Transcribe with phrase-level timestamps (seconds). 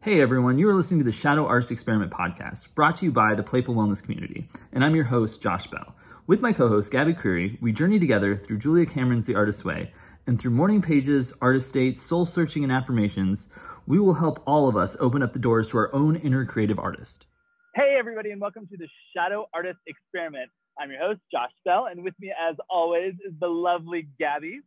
[0.00, 3.34] Hey everyone, you are listening to the Shadow Artist Experiment podcast, brought to you by
[3.34, 5.96] the Playful Wellness Community, and I'm your host, Josh Bell.
[6.28, 9.92] With my co host, Gabby Creary, we journey together through Julia Cameron's The Artist's Way,
[10.28, 13.48] and through morning pages, artist dates, soul searching, and affirmations,
[13.88, 16.78] we will help all of us open up the doors to our own inner creative
[16.78, 17.26] artist.
[17.74, 18.86] Hey, everybody, and welcome to the
[19.16, 20.48] Shadow Artist Experiment.
[20.78, 24.60] I'm your host, Josh Bell, and with me, as always, is the lovely Gabby.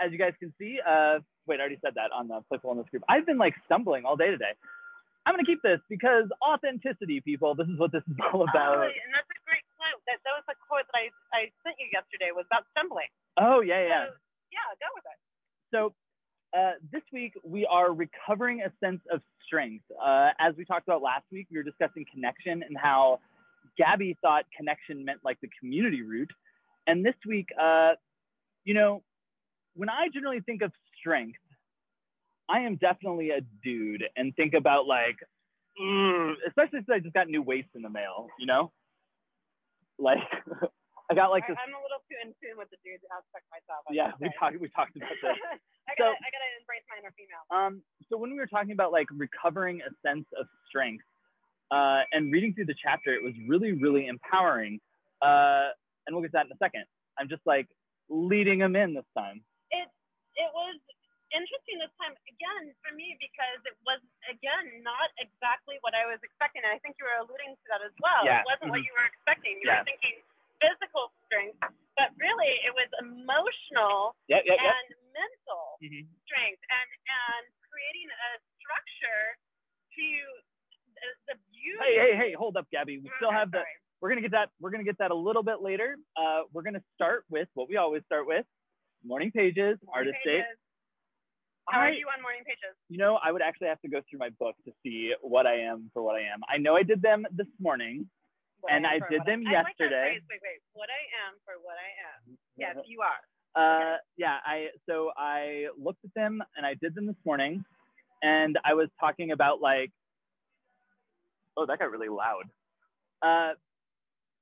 [0.00, 2.90] As you guys can see, uh, wait, I already said that on the Playful Wellness
[2.90, 3.02] group.
[3.08, 4.54] I've been like stumbling all day today.
[5.26, 7.54] I'm gonna keep this because authenticity, people.
[7.54, 8.78] This is what this is all about.
[8.78, 9.98] Oh, and that's a great quote.
[10.06, 13.10] That, that was the quote that I, I sent you yesterday was about stumbling.
[13.38, 14.04] Oh yeah, yeah.
[14.06, 14.18] So,
[14.54, 15.18] yeah, go with it.
[15.74, 15.94] So
[16.56, 19.84] uh, this week we are recovering a sense of strength.
[19.98, 23.18] Uh, as we talked about last week, we were discussing connection and how
[23.76, 26.30] Gabby thought connection meant like the community root.
[26.86, 27.92] And this week, uh,
[28.64, 29.02] you know,
[29.74, 30.72] when I generally think of
[31.06, 31.38] strength,
[32.50, 35.16] I am definitely a dude and think about like,
[35.80, 38.72] mm, especially since I just got new waist in the mail, you know?
[39.98, 40.18] Like,
[41.10, 41.56] I got like this.
[41.62, 43.86] I'm a little too in tune with the dude aspect myself.
[43.88, 45.38] I Yeah, we talked we talked about this.
[45.88, 47.44] I So- gotta, I gotta embrace my inner female.
[47.54, 51.04] Um, so when we were talking about like recovering a sense of strength
[51.70, 54.80] uh, and reading through the chapter, it was really, really empowering.
[55.22, 55.70] Uh,
[56.06, 56.84] and we'll get to that in a second.
[57.18, 57.66] I'm just like
[58.10, 59.42] leading them in this time.
[59.70, 59.86] It
[60.36, 60.78] it was
[61.36, 64.00] interesting this time again for me because it was
[64.32, 67.84] again not exactly what I was expecting, and I think you were alluding to that
[67.84, 68.24] as well.
[68.24, 68.88] Yeah, It wasn't what mhm.
[68.88, 69.60] you were expecting.
[69.60, 69.84] You Yeah.
[69.84, 70.16] were thinking
[70.64, 71.60] physical strength,
[72.00, 74.72] but really it was emotional Yep, yep, yep.
[74.74, 75.76] and mental.
[75.84, 76.08] Mhm.
[76.24, 79.36] strength and and creating a structure
[79.94, 80.06] to
[80.96, 81.78] the, the beauty.
[81.84, 82.32] Hey, hey, hey!
[82.32, 82.98] Hold up, Gabby.
[82.98, 83.62] We still have the.
[84.00, 84.50] We're gonna get that.
[84.60, 85.96] We're gonna get that a little bit later.
[86.16, 88.46] Uh, we're gonna start with what we always start with:
[89.04, 90.44] morning pages, Morning artist date.
[91.68, 92.78] How are you on morning pages?
[92.88, 95.58] You know, I would actually have to go through my book to see what I
[95.60, 96.40] am for what I am.
[96.48, 98.06] I know I did them this morning.
[98.60, 100.18] What And am I did them I like yesterday.
[100.18, 100.22] phrase.
[100.30, 100.60] Wait, wait.
[100.74, 101.90] What I am for what I
[102.30, 102.38] am.
[102.58, 103.20] Yes, you are.
[103.54, 107.64] Uh, yeah, I so I looked at them and I did them this morning,
[108.22, 109.90] and I was talking about like,
[111.56, 112.44] oh, that got really loud.
[113.20, 113.54] Uh,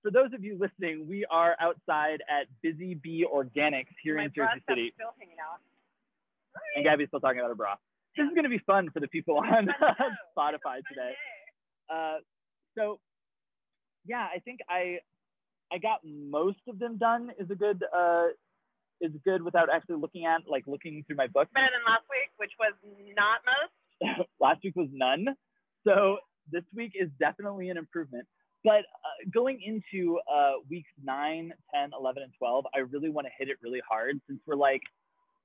[0.03, 4.33] for those of you listening, we are outside at Busy Bee Organics here My in
[4.34, 5.59] Jersey City, still hanging out.
[6.76, 7.75] And Gabby's still talking about her bra.
[8.16, 9.69] This is gonna be fun for the people on
[10.38, 11.12] Spotify today.
[11.92, 12.16] Uh,
[12.76, 13.00] so
[14.06, 14.98] yeah, I think I
[15.72, 17.31] I got most of them done.
[17.38, 18.28] Is a good uh,
[19.00, 21.48] is good without actually looking at like looking through my book.
[21.53, 22.75] Better than last week, which was
[23.16, 23.72] not most.
[24.41, 25.26] Last week was none,
[25.86, 26.19] so
[26.50, 28.26] this week is definitely an improvement.
[28.65, 33.32] But uh, going into uh, weeks 9, 10, 11, and 12, I really want to
[33.38, 34.81] hit it really hard since we're like,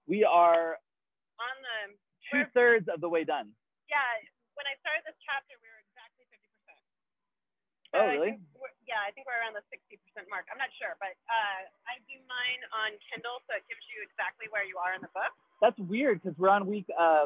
[0.07, 0.77] we are
[1.39, 1.77] On the
[2.27, 3.55] two thirds of the way done.
[3.87, 4.03] yeah,
[4.59, 6.83] when I started this chapter, we were exactly fifty percent.
[7.95, 8.35] Oh, really?
[8.83, 10.51] Yeah, I think we're around the sixty percent mark.
[10.51, 14.51] I'm not sure, but uh, I do mine on Kindle, so it gives you exactly
[14.51, 15.31] where you are in the book.
[15.63, 16.91] That's weird because we're on week.
[16.91, 17.25] Uh,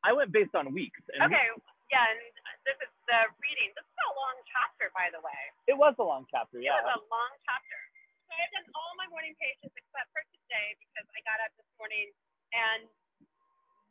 [0.00, 1.02] I went based on weeks.
[1.12, 1.46] And Okay,
[1.92, 2.20] yeah, and
[2.64, 3.74] this is the reading.
[3.76, 5.42] This is a long chapter, by the way.
[5.68, 6.78] It was a long chapter, Yeah.
[6.78, 7.78] It was a long chapter.
[8.26, 11.66] So I've done all my morning pages except for today because I got up this
[11.78, 12.10] morning
[12.54, 12.86] and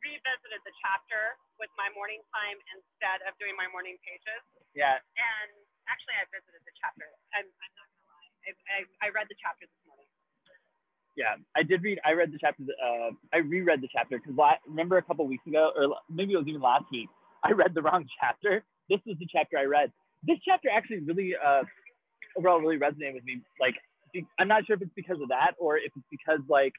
[0.06, 4.42] revisited the chapter with my morning time instead of doing my morning pages.
[4.78, 5.02] Yeah.
[5.18, 5.50] And
[5.90, 7.10] actually, I visited the chapter.
[7.34, 8.30] I'm, I'm not gonna lie.
[8.46, 10.06] I, I, I read the chapter this morning.
[11.16, 11.98] Yeah, I did read.
[12.04, 12.62] I read the chapter.
[12.76, 14.36] Uh, I reread the chapter because
[14.68, 17.08] remember a couple weeks ago, or maybe it was even last week.
[17.42, 18.62] I read the wrong chapter.
[18.90, 19.90] This was the chapter I read.
[20.28, 21.62] This chapter actually really, uh,
[22.36, 23.40] overall, really resonated with me.
[23.58, 23.74] Like,
[24.38, 26.72] I'm not sure if it's because of that or if it's because like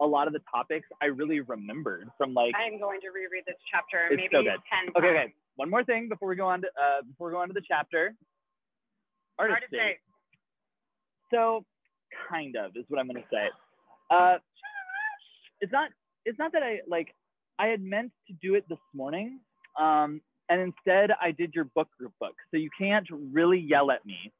[0.00, 2.52] a lot of the topics I really remembered from like.
[2.56, 4.58] I'm going to reread this chapter It's maybe so good.
[4.70, 5.30] ten Okay, times.
[5.30, 5.34] okay.
[5.56, 7.62] One more thing before we go on to uh, before we go on to the
[7.66, 8.14] chapter.
[9.38, 9.78] Artist Artist date.
[9.78, 9.96] date.
[11.32, 11.64] So,
[12.28, 13.48] kind of is what I'm gonna say.
[14.10, 14.36] Uh,
[15.60, 15.90] it's not.
[16.24, 17.14] It's not that I like.
[17.58, 19.38] I had meant to do it this morning,
[19.78, 22.34] um, and instead I did your book group book.
[22.50, 24.32] So you can't really yell at me.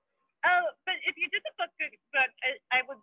[0.45, 2.99] Oh, but if you did the book book, book I, I would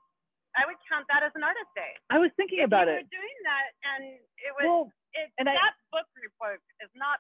[0.57, 1.95] I would count that as an artist day.
[2.11, 3.07] I was thinking about you it.
[3.07, 4.01] were doing that, and
[4.39, 4.83] it was Well,
[5.15, 7.19] it, and I- that book group book is not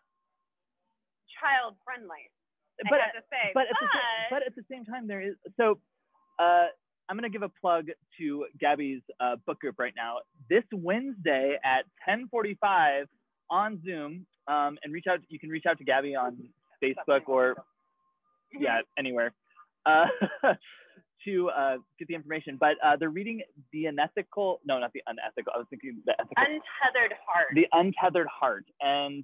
[1.39, 2.29] child friendly.
[2.89, 5.21] but I have to say, but at the same, but at the same time there
[5.21, 5.79] is so.
[6.39, 6.67] Uh,
[7.09, 7.87] I'm gonna give a plug
[8.19, 10.19] to Gabby's uh, book group right now.
[10.49, 13.07] This Wednesday at 10:45
[13.49, 15.19] on Zoom, um, and reach out.
[15.29, 16.37] You can reach out to Gabby on
[16.81, 17.55] Facebook or
[18.57, 19.31] yeah, anywhere,
[19.85, 20.07] uh,
[21.25, 22.57] to uh, get the information.
[22.59, 23.41] But uh, they're reading
[23.71, 24.59] the unethical.
[24.65, 25.53] No, not the unethical.
[25.53, 26.35] I was thinking the ethical.
[26.37, 27.53] untethered heart.
[27.53, 29.23] the untethered heart, and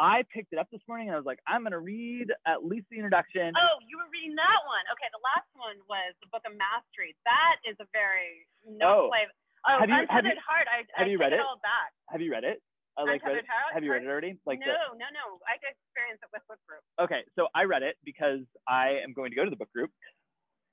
[0.00, 2.86] I picked it up this morning and I was like, I'm gonna read at least
[2.90, 3.52] the introduction.
[3.54, 4.82] Oh, you were reading that one.
[4.96, 7.14] Okay, the last one was the Book of Mastery.
[7.28, 9.12] That is a very no Oh.
[9.12, 9.28] play.
[9.68, 10.66] Oh, Have you- have Untethered you- Heart.
[10.66, 11.38] I, have I you read it?
[11.38, 11.94] all back.
[12.10, 12.58] Have you read it?
[12.98, 13.72] I like read Heart.
[13.78, 14.36] Have you read it already?
[14.44, 15.38] Like the- no, no, no.
[15.46, 16.82] I could experience it with book group.
[16.98, 19.92] okay, so I read it because I am going to go to the book group.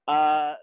[0.10, 0.56] Uh,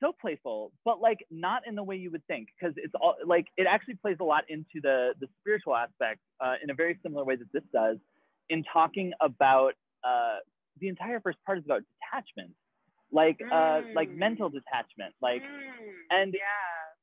[0.00, 3.46] so playful, but like not in the way you would think, because it's all like
[3.56, 7.24] it actually plays a lot into the the spiritual aspect uh, in a very similar
[7.24, 7.96] way that this does,
[8.50, 9.72] in talking about
[10.02, 10.38] uh,
[10.80, 12.50] the entire first part is about detachment,
[13.12, 14.16] like uh, like Mm.
[14.26, 16.42] mental detachment, like Mm, and yeah,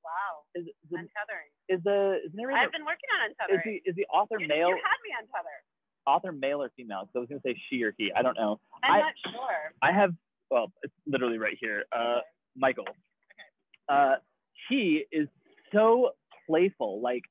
[0.03, 0.43] wow.
[0.53, 1.49] is the Untethering.
[1.69, 3.63] is the is the I've been working on is untethering.
[3.63, 5.63] the is the author you, male you had me untethered.
[6.05, 7.01] author male or female?
[7.07, 8.11] 'Cause I was gonna say she or he.
[8.13, 8.59] I don't know.
[8.83, 9.73] I'm I- not sure.
[9.81, 10.13] I have
[10.51, 11.85] well, it's literally right here.
[11.95, 12.19] Uh,
[12.55, 12.85] Michael.
[13.89, 14.15] Uh,
[14.69, 15.27] he is
[15.73, 16.11] so
[16.45, 17.01] playful.
[17.01, 17.23] Like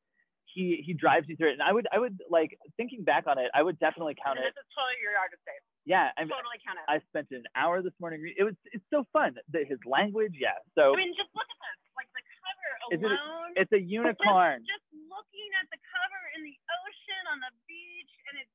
[0.52, 3.38] he he drives you through it, and I would I would like thinking back on
[3.38, 4.52] it, I would definitely count And it.
[4.56, 5.54] this is totally your artist day.
[5.88, 6.84] Yeah, I mean, Totally count it.
[6.92, 8.20] I spent an hour this morning.
[8.36, 9.36] It was it's so fun.
[9.54, 10.58] The, his language, yeah.
[10.76, 11.78] So I mean, just look at this.
[11.96, 13.50] Like the cover Is it- alone.
[13.56, 14.60] it's a unicorn.
[14.64, 18.52] Just, just looking at the cover in the ocean on the beach, and it's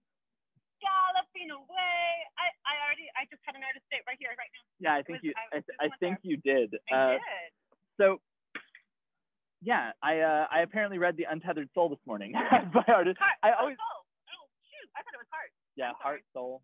[0.84, 2.06] galloping away.
[2.38, 4.66] I, I already, I just had an artist date right here, right now.
[4.86, 6.76] Yeah, I think was- you I I, I think you did.
[6.92, 7.20] I Uh, did.
[8.00, 8.22] so
[9.62, 12.32] yeah, I uh, I apparently read the Untethered Soul this morning
[12.74, 13.18] by artist.
[13.20, 13.38] Heart.
[13.44, 14.06] I oh, always soul.
[14.30, 14.90] Oh, shoot.
[14.96, 15.50] I thought it was heart.
[15.76, 16.62] yeah, heart, soul.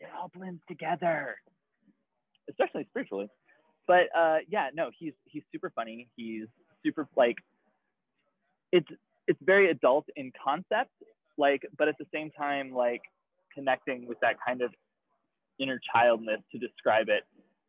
[0.00, 1.34] It all blends together,
[2.48, 3.28] especially spiritually.
[3.88, 6.08] But uh, yeah, no, he's he's super funny.
[6.14, 6.46] He's
[6.84, 7.36] super like
[8.70, 8.86] it's
[9.26, 10.92] it's very adult in concept,
[11.36, 13.02] like, but at the same time, like
[13.52, 14.70] connecting with that kind of
[15.58, 17.24] inner childness to describe it,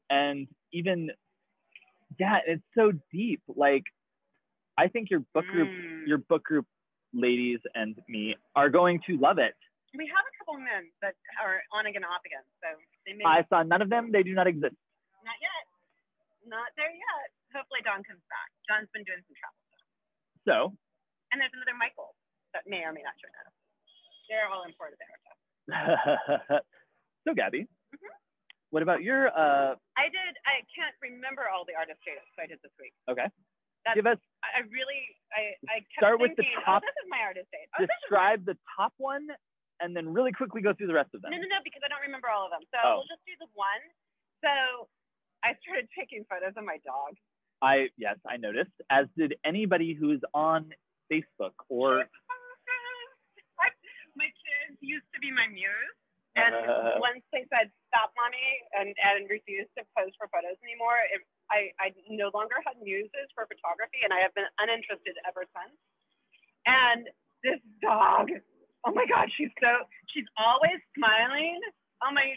[0.10, 1.10] and even
[2.20, 3.42] yeah, it's so deep.
[3.48, 3.84] Like,
[4.78, 6.08] I think your book group, Mm.
[6.08, 6.66] your book group
[7.14, 9.56] ladies and me are going to love it.
[9.98, 12.68] We have a couple men that are on again, off again, so
[13.06, 14.76] they may I saw none of them; they do not exist.
[15.26, 15.64] not yet,
[16.46, 17.28] not there yet.
[17.54, 18.50] Hopefully, Don comes back.
[18.70, 19.86] John's been doing some travel stuff,
[20.46, 20.58] So
[21.34, 22.14] and there's another Michael
[22.54, 23.54] that may or may not join us.
[24.30, 25.18] They're all imported there.
[25.18, 26.60] So.
[27.26, 27.66] so Gabby.
[28.72, 30.34] What about your uh I did.
[30.46, 32.94] I can't remember all the artist dates, I did this week.
[33.10, 33.26] okay.
[33.88, 35.02] That's- Give us I, really,
[35.32, 37.68] I, I kept Start with the top- oh, this is my artist date.
[37.74, 39.26] Oh, this is my- describe the top one
[39.80, 41.32] and then really quickly go through the rest of them.
[41.32, 42.62] No, no, no, because I don't remember all of them.
[42.70, 42.96] So Oh.
[43.02, 43.82] we'll just do the one.
[44.44, 44.88] So
[45.44, 47.16] I started taking photos of my dog.
[47.64, 50.72] I yes, I noticed, as did anybody who's on
[51.12, 52.06] Facebook or
[54.16, 55.96] my kids used to be my muse.
[56.40, 56.56] And
[57.08, 58.48] once they said stop, mommy,
[58.78, 61.22] and and refused to pose for photos anymore, it,
[61.52, 65.76] I I no longer had muses for photography, and I have been uninterested ever since.
[66.68, 67.08] And
[67.44, 68.30] this dog,
[68.86, 71.60] oh my God, she's so she's always smiling.
[72.04, 72.36] Oh my,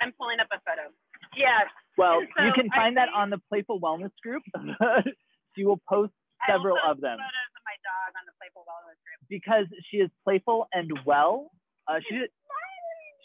[0.00, 0.92] I'm pulling up a photo.
[1.32, 4.42] Yes, well, so you can I find that think- on the Playful Wellness group.
[5.56, 6.12] she will post
[6.42, 9.20] I several of them Photos of my dog on the Playful Wellness group.
[9.28, 11.50] because she is playful and well.
[11.88, 12.14] Uh, she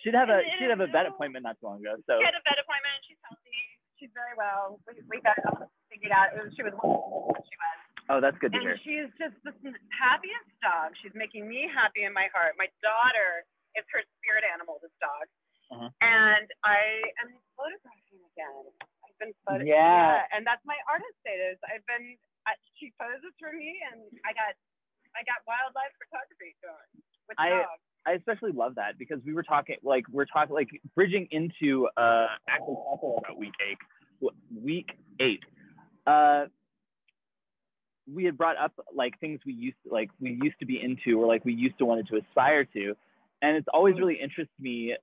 [0.06, 1.98] Should have a should have a vet appointment not too long ago.
[2.06, 2.98] So She had a vet appointment.
[3.10, 3.60] She's healthy.
[3.98, 4.78] She's very well.
[4.86, 5.46] We, we got it
[5.90, 6.32] figured out.
[6.38, 7.34] It was, she was wonderful.
[7.50, 7.78] She was.
[8.14, 8.78] oh, that's good to And hear.
[8.86, 9.54] she's just the
[9.90, 10.94] happiest dog.
[11.02, 12.54] She's making me happy in my heart.
[12.62, 13.42] My daughter
[13.74, 15.26] is her spirit animal, this dog.
[15.74, 15.90] Uh-huh.
[16.06, 18.70] And I am photographing again.
[19.02, 19.74] I've been photographing.
[19.74, 20.30] Yeah.
[20.30, 21.58] And that's my artist status.
[21.66, 24.54] I've been, I, she poses for me and I got,
[25.18, 27.82] I got wildlife photography going with the I- dog.
[28.08, 32.28] I especially love that because we were talking like we're talking like bridging into uh
[32.48, 33.78] actually talking about week eight
[34.64, 35.44] week eight.
[36.08, 36.46] Uh
[38.12, 41.22] we had brought up like things we used to, like we used to be into
[41.22, 42.96] or like we used to wanted to aspire to.
[43.42, 44.96] And it's always really interests me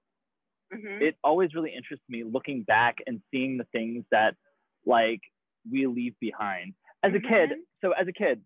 [0.73, 1.03] Mhm.
[1.03, 4.35] it always really interests me looking back and seeing the things that
[4.87, 5.21] like
[5.71, 6.75] we leave behind.
[7.03, 7.63] As a kid Mhm.
[7.83, 8.43] so as a kid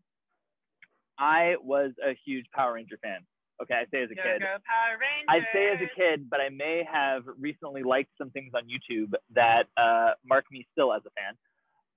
[1.17, 3.25] i was a huge power ranger fan
[3.63, 5.29] okay i say as a kid go Power Rangers.
[5.29, 9.13] I say as a kid, but I may have recently liked some things on YouTube
[9.35, 11.35] that uh, mark me still as a fan.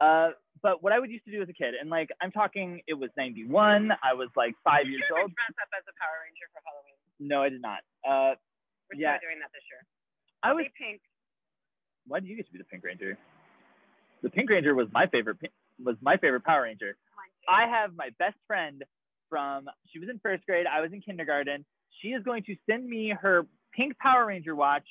[0.01, 2.81] Uh, but what I would used to do as a kid, and like I'm talking,
[2.87, 3.91] it was '91.
[4.03, 5.31] I was like five Did years you old.
[5.31, 6.97] dress up as a Power Ranger for Halloween?
[7.21, 7.79] No, I did not.
[8.03, 8.35] Uh,
[8.91, 9.17] We're Yeah.
[9.21, 9.85] doing that this year.
[10.43, 10.65] I I'll was.
[10.65, 11.01] be pink.
[12.07, 13.17] Why did you get to be the Pink Ranger?
[14.23, 15.37] The Pink Ranger was my favorite.
[15.83, 16.97] Was my favorite Power Ranger.
[17.47, 18.83] I have my best friend
[19.31, 19.65] from.
[19.91, 20.65] She was in first grade.
[20.67, 21.63] I was in kindergarten.
[22.01, 24.85] She is going to send me her pink Power Ranger watch,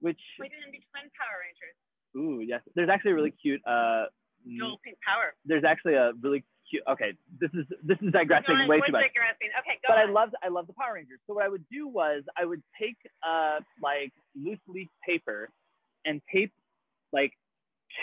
[0.00, 1.76] which We didn't be twin Power Rangers.
[2.16, 2.60] ooh yes.
[2.74, 3.60] There's actually a really cute.
[3.66, 4.04] Uh,
[4.46, 5.34] Dual pink power.
[5.44, 6.82] there's actually a really cute.
[6.88, 9.02] okay, this is this is digressing way too much.
[9.02, 9.50] digressing.
[9.58, 10.12] Okay, go But I on.
[10.12, 11.18] loved I loved the Power Rangers.
[11.26, 12.96] So what I would do was I would take
[13.26, 15.48] uh like loose leaf paper
[16.04, 16.52] and tape
[17.12, 17.32] like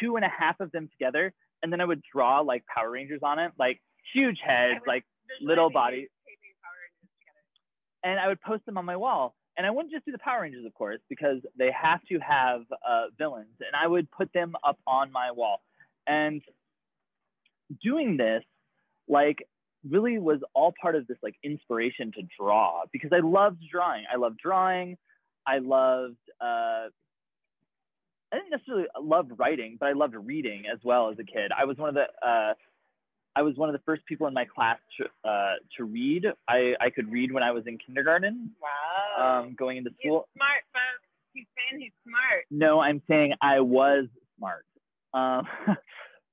[0.02, 1.32] two and a half of them together,
[1.62, 3.82] and then I would draw like Power Rangers on it, like
[4.14, 5.06] huge heads, would- like
[5.42, 6.08] little body.
[6.26, 7.44] taping Power Rangers together.
[8.04, 9.36] and I would post them on my wall.
[9.56, 12.62] And I wouldn't just do the Power Rangers, of course, because they have to have
[12.72, 13.56] uh, villains.
[13.60, 15.62] And I would put them up on my wall.
[16.08, 16.42] And
[17.84, 18.44] doing this,
[19.08, 19.46] like,
[19.90, 24.06] really was all part of this like inspiration to draw because I loved drawing.
[24.12, 24.98] I loved drawing.
[25.46, 26.18] I loved.
[26.42, 26.88] Uh,
[28.32, 31.52] I didn't necessarily love writing, but I loved reading as well as a kid.
[31.58, 32.28] I was one of the.
[32.28, 32.54] Uh,
[33.36, 36.26] I was one of the first people in my class to uh, to read.
[36.48, 39.42] I, I could read when I was in kindergarten, Wow.
[39.42, 40.28] um, going into school.
[40.34, 41.08] he's smart, folks.
[41.34, 42.46] He's saying he's smart.
[42.52, 44.06] No, I'm saying I was
[44.38, 44.66] smart.
[45.14, 45.48] Um,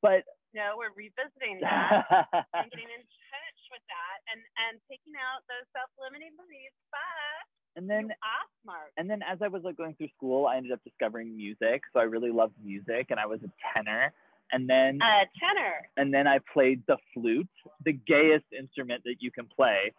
[0.02, 2.04] but No, we're revisiting that
[2.52, 3.02] and getting in
[3.32, 6.76] touch with that and and taking out those self-limiting beliefs.
[6.92, 8.90] But and then you are smart.
[8.98, 11.80] and then as I was like going through school, I ended up discovering music.
[11.94, 14.12] So I really loved music, and I was a tenor.
[14.52, 15.74] And then A tenor.
[15.96, 17.48] and then I played the flute,
[17.84, 19.92] the gayest instrument that you can play.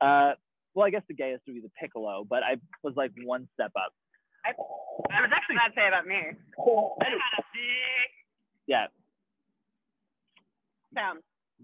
[0.00, 0.32] Uh,
[0.74, 3.72] well, I guess the gayest would be the piccolo, but I was like one step
[3.76, 3.92] up.
[4.44, 4.50] I,
[5.16, 6.14] I was actually to say about me.
[6.16, 8.10] I had a big
[8.66, 8.86] Yeah,
[10.94, 11.20] sound.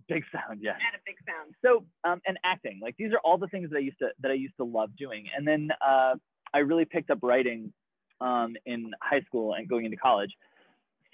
[0.08, 0.60] big sound.
[0.62, 0.72] Yeah.
[0.72, 1.54] I had a big sound.
[1.62, 4.30] so um, and acting like these are all the things that i used to that
[4.30, 6.14] i used to love doing and then uh,
[6.52, 7.72] i really picked up writing
[8.20, 10.30] um, in high school and going into college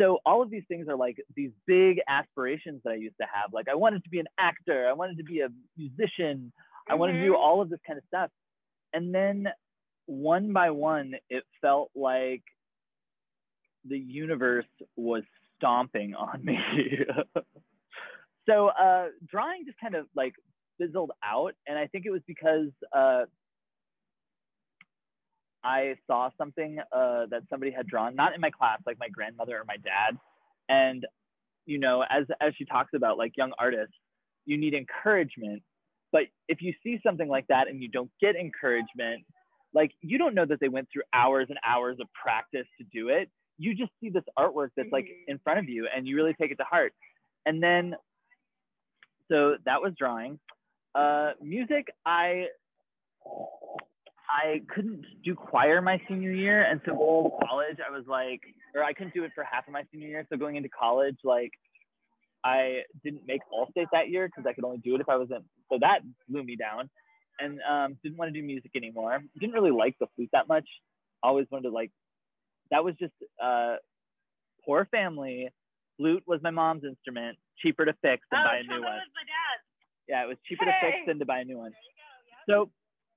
[0.01, 3.53] so all of these things are like these big aspirations that i used to have.
[3.53, 4.89] Like i wanted to be an actor.
[4.89, 6.53] I wanted to be a musician.
[6.89, 7.37] I wanted to do Mhm.
[7.45, 8.31] all of this kind of stuff.
[8.95, 9.49] And then
[10.07, 12.43] one by one it felt like
[13.85, 14.67] the universe
[14.97, 15.23] was
[15.57, 16.59] stomping on me.
[18.49, 20.35] So uh, drawing just kind of like
[20.79, 21.55] fizzled out.
[21.69, 23.25] And i think it was because uh,
[25.65, 29.59] i saw something uh, that somebody had drawn not in my class like my grandmother
[29.59, 30.19] or my dad.
[30.69, 31.07] And
[31.67, 33.95] you know as as she talks about like young artists
[34.47, 35.63] you need encouragement.
[36.13, 39.25] But if you see something like that and you don't get encouragement
[39.73, 43.09] like you don't know that they went through hours and hours of practice to do
[43.09, 43.31] it.
[43.59, 46.51] You just see this artwork that's like in front of you and you really take
[46.51, 46.93] it to heart.
[47.47, 47.95] And then
[49.31, 50.39] so that was drawing.
[50.93, 52.47] Uh, music i
[54.31, 58.41] i couldn't do choir my senior year and so going into college i was like
[58.75, 61.17] or i couldn't do it for half of my senior year so going into college
[61.25, 61.51] like
[62.45, 65.17] i didn't make all state that year because i could only do it if i
[65.17, 65.45] wasn't.
[65.71, 66.89] so that blew me down
[67.39, 70.67] and um, didn't want to do music anymore didn't really like the flute that much
[71.23, 71.91] always wanted to like
[72.71, 73.77] that was just uh,
[74.65, 75.49] poor family
[76.01, 79.13] flute was my mom's instrument cheaper to fix than oh, buy a new one was
[79.13, 79.57] my dad.
[80.09, 81.71] yeah, it was cheaper to fix than to buy a new one.
[81.71, 81.77] Go.
[81.77, 82.41] Yep.
[82.49, 82.71] So,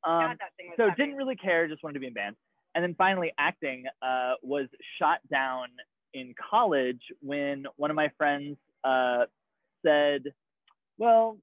[0.06, 1.02] um, God, that thing was so heavy.
[1.04, 2.36] didn't really care, just wanted to be in band.
[2.76, 4.68] And then finally, acting uh, was
[5.00, 5.68] shot down
[6.14, 9.26] in college when one of my friends uh,
[9.86, 10.24] said,
[10.98, 11.38] "Well,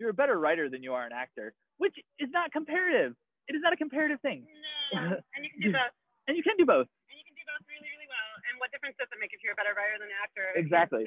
[0.00, 3.14] you're a better writer than you are an actor," which is not comparative.
[3.48, 4.46] It is not a comparative thing,
[4.94, 5.18] No.
[5.36, 5.92] and you can do both.
[6.28, 6.88] and you can do both.
[7.10, 8.30] And you can do both really, really well.
[8.48, 10.46] And what difference does it make if you're a better writer than an actor?
[10.56, 11.04] Exactly.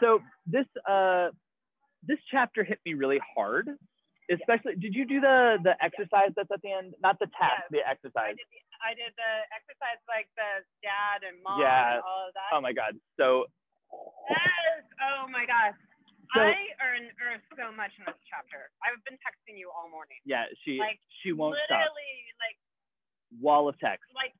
[0.00, 1.30] So this uh,
[2.06, 3.68] this chapter hit me really hard.
[4.32, 6.94] Especially, did you do the the exercise that's at the end?
[7.04, 8.34] Not the test the I exercise.
[8.38, 12.00] did, the, I did the exercise like the dad and mom Yeah.
[12.00, 12.50] and all of that.
[12.56, 12.96] Oh my god.
[13.20, 13.46] So
[14.32, 14.82] Yes.
[15.04, 15.76] Oh my gosh.
[16.32, 18.72] So- I earn earn so much in this chapter.
[18.80, 20.16] I've been texting you all morning.
[20.24, 21.84] yeah, she Like, she won't stop.
[21.84, 22.56] Literally, like,
[23.36, 24.08] Wall of text.
[24.16, 24.32] like,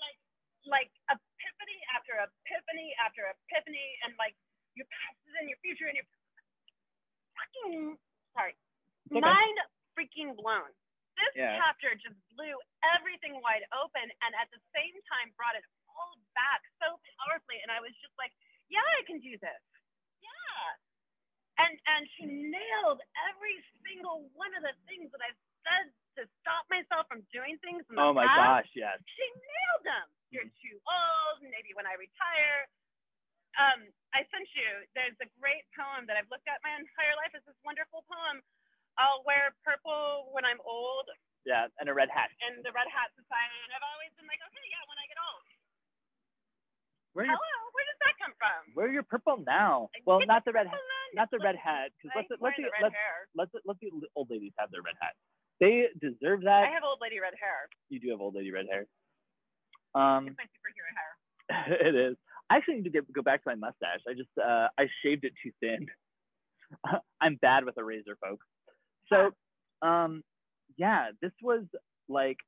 [0.00, 0.16] like,
[0.64, 4.32] like epiphany after epiphany after epiphany, and like
[4.80, 6.08] your past is in your future, and your
[7.36, 7.96] fucking
[8.32, 8.56] sorry,
[9.12, 9.20] okay.
[9.20, 9.58] mind
[9.96, 10.70] freaking blown.
[11.16, 11.56] This Yeah.
[11.56, 12.56] chapter just blew
[12.96, 17.60] everything wide open, and at the same time brought it all back so powerfully.
[17.64, 18.32] And I was just like,
[18.68, 19.62] yeah, I can do this.
[20.20, 20.66] Yeah.
[21.56, 23.00] And and she nailed
[23.32, 25.88] every single one of the things that I've said
[26.20, 27.80] to stop myself from doing things.
[27.96, 28.68] Oh my past.
[28.68, 29.00] gosh, yes.
[29.08, 30.06] She nailed them.
[30.28, 31.40] You're too old.
[31.48, 32.68] Maybe when I retire.
[33.56, 34.84] Um, I sent you.
[34.92, 37.32] There's a great poem that I've looked at my entire life.
[37.32, 38.44] It's this wonderful poem.
[38.96, 41.08] I'll wear purple when I'm old
[41.44, 42.32] Yeah, and a red hat.
[42.42, 45.18] And the Red Hat Society, and I've always been like, okay, yeah, when I get
[45.20, 45.44] old.
[47.12, 48.60] Where are your, Hello, where does that come from?
[48.76, 49.88] where are your purple now?
[50.04, 50.80] Well, not the red hat.
[51.16, 51.92] Not the red hat.
[51.96, 52.92] Because let's let's wearing the, the red
[53.36, 55.16] let's let's let the old ladies have their red hat.
[55.60, 56.68] They deserve that.
[56.68, 57.72] I have old lady red hair.
[57.88, 58.84] You do have old lady red hair.
[59.96, 61.12] Um, It's my superhero hair.
[61.88, 62.16] it is.
[62.50, 64.04] I actually need to get, go back to my mustache.
[64.06, 65.86] I just uh, I shaved it too thin.
[67.20, 68.44] I'm bad with a razor, folks.
[69.08, 69.30] So,
[69.86, 70.22] um,
[70.76, 71.64] yeah, this was
[72.08, 72.38] like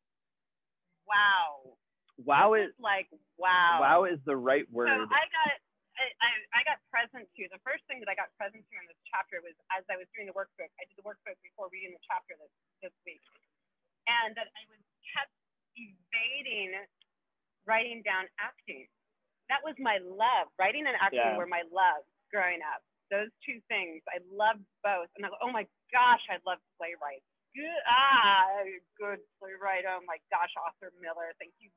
[1.08, 1.78] Wow.
[2.20, 3.78] wow This is is like wow.
[3.80, 4.92] wow is the right word.
[4.92, 5.54] So I got
[5.98, 7.42] I, I, I got present to.
[7.50, 10.06] The first thing that I got present to in this chapter was as I was
[10.14, 10.70] doing the workbook.
[10.78, 12.52] I did the workbook before reading the chapter this
[12.84, 13.22] this week,
[14.06, 15.32] and that I was kept
[15.74, 16.74] evading
[17.66, 18.88] writing down acting.
[19.48, 20.48] That was my love.
[20.58, 21.36] Writing and acting Yeah.
[21.36, 22.82] were my love growing up.
[23.10, 27.24] Those two things I loved both, and I go, oh my gosh, I love playwrights.
[27.56, 28.60] Good ah,
[29.00, 29.88] good playwright.
[29.88, 31.32] Oh my gosh, Arthur Miller.
[31.40, 31.72] Thank you,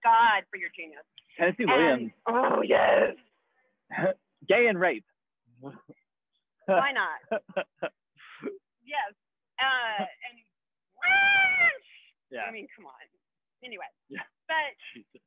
[0.00, 1.04] God, for your genius.
[1.36, 3.14] Tennessee And- Williams, oh yes.
[4.48, 5.04] gay and rape.
[5.60, 7.20] Why not?
[8.86, 9.12] yes.
[9.60, 10.40] Uh, and!
[12.30, 12.46] Yeah.
[12.46, 13.06] I mean, come on.
[13.64, 13.90] Anyway.
[14.08, 14.22] Yeah.
[14.46, 15.20] But Jesus.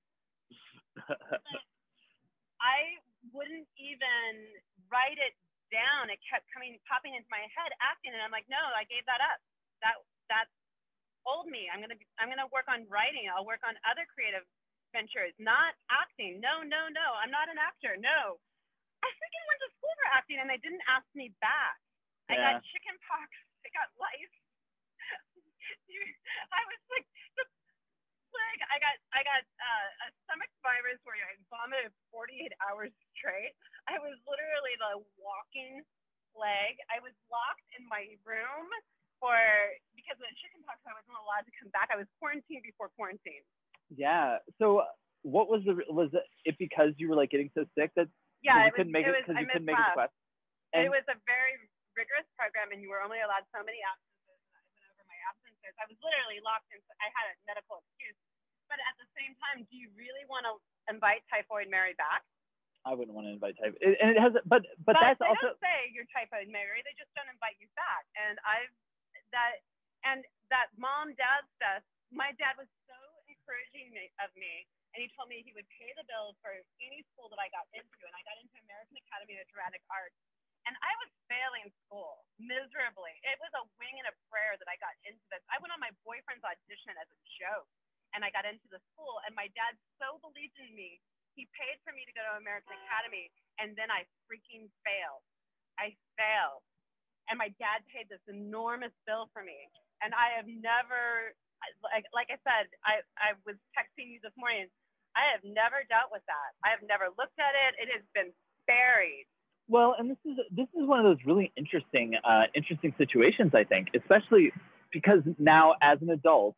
[2.63, 2.95] I
[3.35, 4.31] wouldn't even
[4.93, 5.33] write it
[5.73, 6.13] down.
[6.13, 9.19] It kept coming, popping into my head, acting, and I'm like, no, I gave that
[9.25, 9.41] up.
[9.81, 9.97] That
[10.29, 10.53] that's
[11.25, 11.65] old me.
[11.73, 13.25] I'm gonna be, I'm gonna work on writing.
[13.33, 14.45] I'll work on other creative
[14.93, 16.37] ventures, not acting.
[16.37, 17.17] No, no, no.
[17.17, 17.97] I'm not an actor.
[17.97, 18.37] No.
[19.03, 21.75] I freaking went to school for acting, and they didn't ask me back.
[22.31, 23.27] I got chicken pox.
[23.65, 24.37] I got lice.
[26.55, 27.45] I was like the
[28.31, 28.63] plague.
[28.71, 33.57] I got I got uh, a stomach virus where you I vomited 48 hours straight.
[33.89, 35.83] I was literally the walking
[36.31, 36.79] plague.
[36.89, 38.67] I was locked in my room
[39.19, 39.35] for
[39.95, 40.79] because of the chicken pox.
[40.87, 41.91] I wasn't allowed to come back.
[41.91, 43.43] I was quarantined before quarantine.
[43.93, 44.39] yeah.
[44.59, 44.83] So
[45.23, 46.11] what was the was
[46.43, 48.11] it because you were like getting so sick that
[48.43, 50.11] Yeah, you it couldn't make it because you couldn't make it class?
[50.75, 51.55] And it was a very
[51.93, 54.41] rigorous program, and you were only allowed so many absences.
[54.49, 55.73] And I went over my absences.
[55.77, 56.81] I was literally locked in.
[56.97, 58.17] I had a medical excuse,
[58.67, 60.57] but at the same time, do you really want to
[60.89, 62.25] invite Typhoid Mary back?
[62.83, 63.75] I wouldn't want to invite type.
[63.79, 66.83] It, and it has, but but, that's they also don't say you're Typhoid Mary.
[66.83, 68.03] They just don't invite you back.
[68.19, 68.71] And I've
[69.31, 69.63] that
[70.03, 71.83] and that mom dad stuff.
[72.11, 75.89] My dad was so encouraging me, of me, and he told me he would pay
[75.97, 76.53] the bills for
[76.83, 80.15] any school that I got into, and I got into American Academy of Dramatic Arts.
[80.63, 83.11] And I was failing school miserably.
[83.27, 85.43] It was a wing and a prayer that I got into this.
[85.51, 87.67] I went on my boyfriend's audition as a joke,
[88.15, 89.19] and I got into the school.
[89.27, 92.77] And my dad so believed in me, he paid for me to go to American
[92.85, 95.23] Academy, and then I freaking failed.
[95.77, 96.61] I failed,
[97.29, 99.57] and my dad paid this enormous bill for me.
[100.05, 101.31] And I have never,
[101.79, 104.67] like, like I said, I, I was texting you this morning.
[105.15, 106.49] I have never dealt with that.
[106.65, 107.79] I have never looked at it.
[107.79, 108.35] It has been
[108.67, 109.25] buried.
[109.69, 113.63] Well, and this is this is one of those really interesting uh, interesting situations, I
[113.63, 114.51] think, especially
[114.91, 116.55] because now as an adult,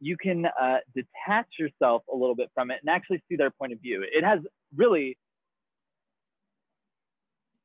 [0.00, 3.72] you can uh, detach yourself a little bit from it and actually see their point
[3.72, 4.02] of view.
[4.02, 4.40] It has
[4.74, 5.18] really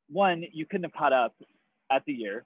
[0.08, 1.34] one you couldn't have caught up
[1.90, 2.44] at the year.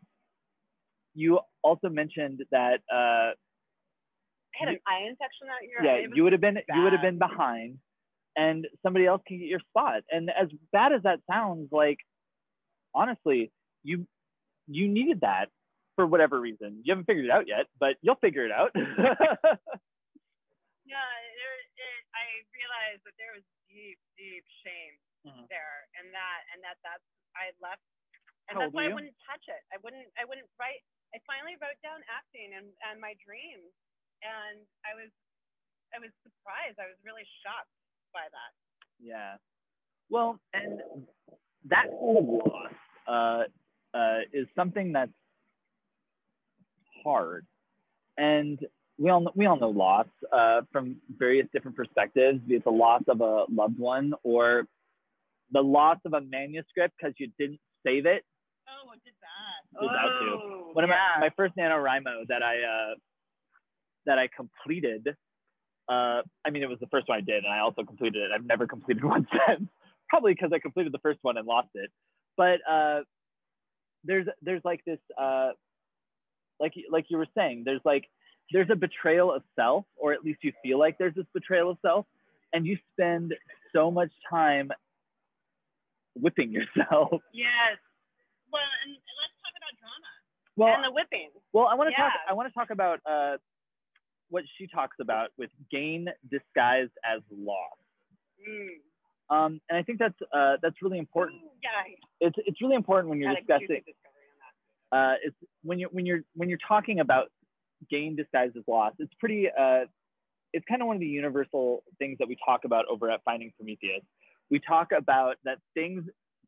[1.14, 6.00] You also mentioned that uh, I had an eye infection that year.
[6.00, 7.79] yeah, you would have been you would have been behind,
[8.37, 10.03] and somebody else can get your spot.
[10.11, 11.98] And as bad as that sounds, like
[12.94, 13.50] honestly,
[13.83, 14.07] you
[14.68, 15.48] you needed that
[16.01, 16.81] for whatever reason.
[16.81, 18.73] You haven't figured it out yet, but you'll figure it out.
[20.89, 21.07] Yeah,
[21.39, 25.47] there, it, I realized that there was deep, deep shame Mhm.
[25.47, 27.05] there, and that, and that, that's
[27.39, 27.85] I left,
[28.49, 29.63] and How that's why I wouldn't touch it.
[29.71, 30.83] I wouldn't, I wouldn't write.
[31.15, 33.71] I finally wrote down acting and and my dreams,
[34.27, 35.13] and I was,
[35.95, 36.81] I was surprised.
[36.83, 37.71] I was really shocked
[38.11, 38.53] by that.
[38.99, 39.37] yeah.
[40.11, 40.83] Well, and
[41.71, 42.75] that loss
[43.07, 43.45] uh,
[43.95, 45.15] uh, is something that's
[47.03, 47.47] hard,
[48.19, 48.59] and
[48.99, 53.03] we all we all know loss uh, from various different perspectives, be it the loss
[53.09, 54.67] of a loved one or
[55.53, 58.25] the loss of a manuscript because you didn't save it.
[58.69, 59.81] Oh, did that?
[59.81, 60.41] Did that too.
[60.43, 62.95] Oh, One of my, my first NaNoWriMo that I uh,
[64.07, 65.09] that I completed.
[65.89, 68.31] Uh, I mean, it was the first one I did, and I also completed it.
[68.35, 69.69] I've never completed one since,
[70.09, 71.91] probably because I completed the first one and lost it.
[72.37, 73.01] But uh,
[74.05, 75.51] there's there's like this, uh,
[76.61, 78.05] like like you were saying, there's like
[78.53, 81.79] there's a betrayal of self, or at least you feel like there's this betrayal of
[81.83, 82.07] self,
[82.53, 83.35] and you spend
[83.73, 84.70] so much time
[86.14, 87.20] whipping yourself.
[87.33, 87.79] Yes.
[88.53, 90.11] Well, and let's talk about drama
[90.57, 91.31] Well, and the whipping.
[91.53, 92.12] Well, I want to talk.
[92.29, 93.37] I want to talk about uh,
[94.29, 97.79] what she talks about with gain disguised as loss.
[98.42, 98.83] Mm.
[99.31, 101.42] Um, and I think that's uh, that's really important.
[101.62, 101.94] Yeah,
[102.27, 103.68] It's it's really important when you're discussing.
[103.68, 104.55] juicy discovery on that.
[104.92, 107.29] Uh, it's when you're when you're when you're talking about
[107.90, 108.92] gain disguised as loss.
[108.98, 109.48] It's pretty.
[109.48, 109.85] Uh,
[110.53, 113.53] it's kind of one of the universal things that we talk about over at Finding
[113.57, 114.03] Prometheus.
[114.50, 116.05] We talk about that things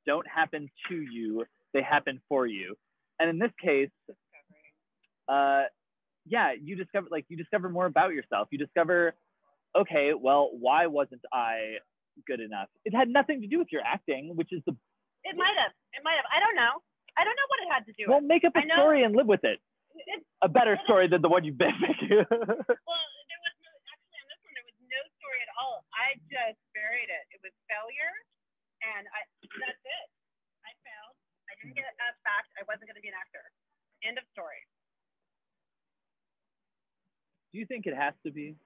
[0.06, 2.74] don't happen to you; they happen for you.
[3.20, 3.90] And in this case,
[5.28, 5.62] uh,
[6.26, 8.48] yeah, you discover like you discover more about yourself.
[8.50, 9.14] You discover,
[9.76, 11.76] okay, well, why wasn't I
[12.26, 12.68] good enough?
[12.84, 14.72] It had nothing to do with your acting, which is the
[15.24, 15.72] It might have.
[15.92, 16.26] It might have.
[16.34, 16.82] I don't know.
[17.18, 18.28] I don't know what it had to do well, with.
[18.30, 19.60] make up a story and live with it.
[19.94, 22.08] It, A better story than the one you've been making.
[22.24, 24.52] well, there was no actually on this one.
[24.56, 25.84] There was no story at all.
[25.92, 27.24] I just buried it.
[27.36, 28.14] It was failure,
[28.96, 29.20] and I.
[29.60, 30.06] That's it.
[30.64, 31.16] I failed.
[31.48, 32.48] I didn't get a fact.
[32.56, 33.44] I wasn't going to be an actor.
[34.02, 34.58] End of story.
[37.52, 38.56] do you think it has to be?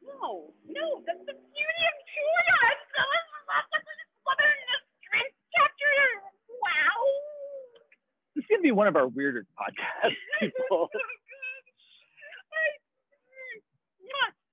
[0.00, 2.56] No, no, that's the beauty of Julia.
[2.72, 2.88] In
[3.52, 5.92] love with this woman in the strength chapter.
[6.64, 7.04] Wow.
[8.54, 10.86] This gonna be one of our weirder podcast people.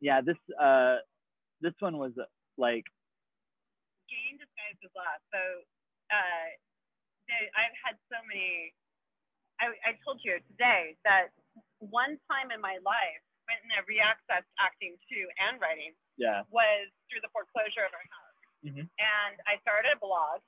[0.02, 1.06] yeah, this uh,
[1.62, 2.26] this one was uh,
[2.58, 2.82] like
[4.10, 5.22] Gain disguised as loss.
[5.30, 5.38] So,
[6.10, 6.50] uh,
[7.30, 8.74] they, I've had so many.
[9.62, 11.30] I, I told you today that
[11.78, 16.42] one time in my life when I reaccessed acting too and writing yeah.
[16.50, 18.38] was through the foreclosure of our house.
[18.66, 18.90] Mhm.
[18.98, 20.42] And I started a blog.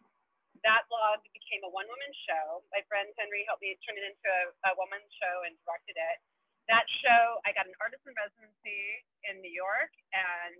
[0.63, 2.63] That blog became a one woman show.
[2.71, 6.17] My friend Henry helped me turn it into a, a woman show and directed it.
[6.71, 10.55] That show, I got an artist in residency in New York and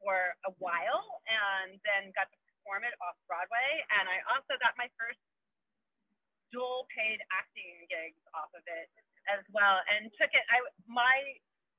[0.00, 3.84] for a while, and then got to perform it off Broadway.
[3.92, 5.20] And I also got my first
[6.52, 8.88] dual paid acting gigs off of it
[9.28, 10.44] as well, and took it.
[10.48, 11.16] I my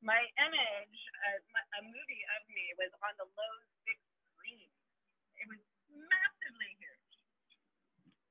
[0.05, 3.97] my image, uh, my, a movie of me was on the Loews big
[4.33, 4.69] screen.
[5.41, 7.13] It was massively huge.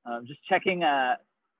[0.05, 1.15] Um, just checking uh,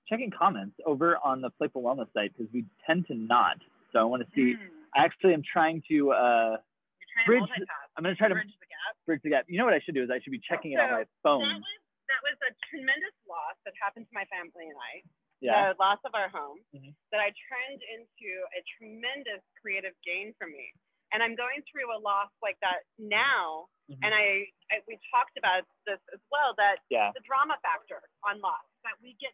[0.07, 3.57] checking comments over on the Playful Wellness site because we tend to not.
[3.91, 4.53] So I want to see.
[4.53, 4.69] Mm.
[4.95, 6.11] I actually am trying to.
[6.13, 7.65] Uh, You're trying Bridge to.
[7.97, 8.93] I'm gonna try to bridge the gap.
[9.05, 9.45] bridge the gap.
[9.47, 11.23] You know what I should do is I should be checking it on my That
[11.23, 11.41] phone.
[11.41, 11.63] was
[12.11, 15.01] that was a tremendous loss that happened to my family and I.
[15.41, 15.73] Yeah.
[15.73, 16.93] The loss of our home Mhm.
[17.11, 20.71] that I turned into a tremendous creative gain for me.
[21.13, 23.67] And I'm going through a loss like that now.
[23.91, 24.01] Mhm.
[24.01, 27.11] And I, I we talked about this as well that Yeah.
[27.13, 29.31] the drama factor on loss that we get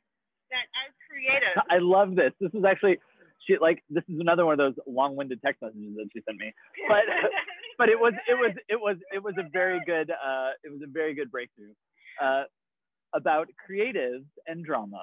[0.51, 1.55] that as creatives.
[1.71, 2.33] I love this.
[2.39, 2.99] This is actually
[3.47, 6.53] she like this is another one of those long-winded text messages that she sent me.
[6.87, 7.07] but-
[7.79, 10.81] But it was it was it was it was a very good uh it was
[10.85, 11.73] a very good breakthrough
[12.21, 12.43] uh
[13.15, 15.01] about creatives and drama.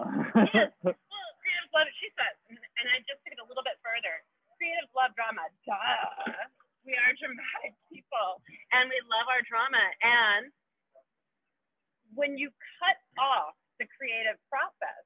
[0.55, 0.71] Yes.
[0.85, 1.97] Well, creatives love it.
[1.99, 4.15] She says, and, and I just took it a little bit further.
[4.61, 5.43] Creatives love drama.
[5.67, 5.75] Duh.
[6.89, 8.41] We are dramatic people,
[8.73, 9.85] and we love our drama.
[10.01, 10.49] And
[12.17, 12.49] when you
[12.81, 15.05] cut off the creative process,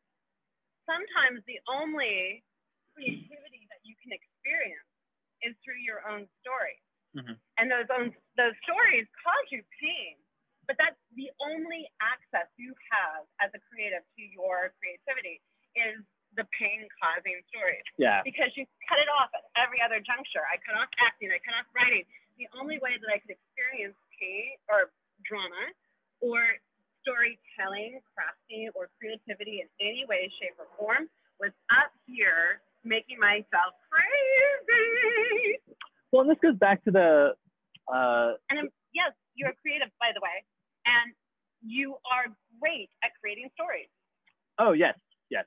[0.87, 2.47] sometimes the only
[2.95, 4.87] creativity that you can experience
[5.43, 6.79] is through your own story.
[7.19, 7.35] Mhm.
[7.59, 10.23] And those own those stories cause you pain,
[10.71, 15.43] but that's the only access you have as a creative to your creativity
[15.75, 15.99] is
[16.37, 18.25] the pain causing stories yeah.
[18.25, 20.45] because you cut it off at every other juncture.
[20.49, 22.09] I cut off acting, I cut off writing.
[22.41, 24.89] The only way that I could experience pain or
[25.29, 25.73] drama
[26.25, 26.41] or
[27.05, 31.11] storytelling, crafting, or creativity in any way, shape, or form
[31.43, 35.59] was up here making myself crazy.
[36.11, 37.35] Well, and this goes back to the
[37.91, 40.45] uh And I'm, yes, you're creative, by the way,
[40.87, 41.13] and
[41.61, 43.91] you are great at creating stories.
[44.59, 44.95] oh yes
[45.31, 45.45] yes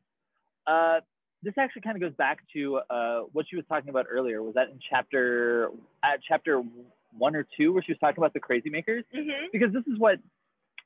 [0.68, 1.00] uh
[1.44, 4.42] this actually kind of goes back to uh what she was talking about earlier.
[4.42, 5.70] Was that in chapter
[6.04, 6.62] at chapter
[7.18, 9.04] one or two where she was talking about the crazy makers?
[9.16, 9.48] Mm-hmm.
[9.52, 10.18] Because this is what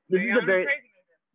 [0.10, 0.68] this is a very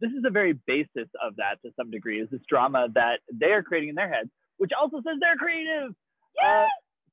[0.00, 3.52] this is the very basis of that to some degree is this drama that they
[3.52, 4.28] are creating in their heads,
[4.58, 5.90] which also says they're creative.
[5.90, 6.66] Uh, Yeah.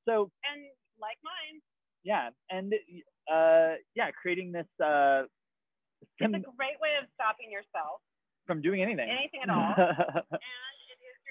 [0.04, 0.64] so and
[1.00, 1.60] like mine,
[2.04, 2.74] yeah, and
[3.32, 5.22] uh, yeah, creating this uh,
[6.18, 8.02] it's a great way of stopping yourself,
[8.46, 9.08] from doing anything.
[9.08, 10.71] anything at all, and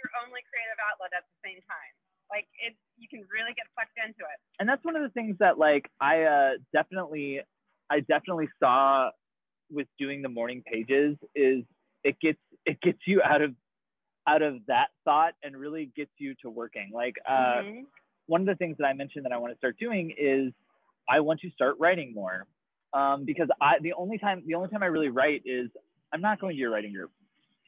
[0.01, 1.93] your only creative outlet at the same time.
[2.33, 4.39] Like it, you can really get sucked into it.
[4.59, 7.41] and that's one of the things that like I uh, definitely
[7.89, 9.11] I definitely saw
[9.69, 11.63] with doing the morning pages is
[12.03, 13.53] it gets it gets you out of
[14.27, 16.91] out of that thought and really gets you to working.
[16.93, 17.85] Like uh, Mhm.
[18.27, 20.53] one of the things that I mentioned that I want to start doing is
[21.09, 22.47] I want to start writing more.
[22.93, 25.69] Um, because I the only time the only time I really write is
[26.13, 27.11] I'm not going to your writing group.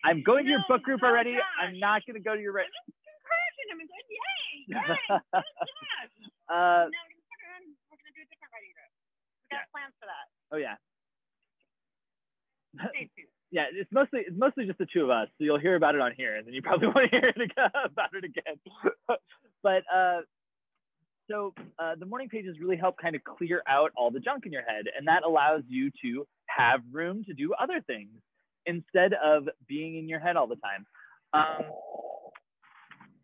[0.04, 1.34] I'm going to your book group already.
[1.34, 1.44] gosh.
[1.64, 4.20] I'm not going to go to your I'm just encouraging going, yay,
[4.68, 5.20] yay, yes.
[6.52, 7.72] uh, no, we're gonna put her in.
[7.90, 8.92] We're gonna do a different writing group.
[9.44, 10.26] We got plans for that.
[10.52, 10.78] oh yeah,
[13.52, 13.66] yeah.
[13.72, 16.12] It's mostly it's mostly just the two of us, so you'll hear about it on
[16.16, 18.60] here, and then you probably want to hear it again, about it again.
[19.64, 20.22] but uh,
[21.30, 24.52] so uh, the morning pages really help kind of clear out all the junk in
[24.52, 28.12] your head, and that allows you to have room to do other things.
[28.66, 30.86] Instead of being in your head all the time.
[31.34, 31.66] Um,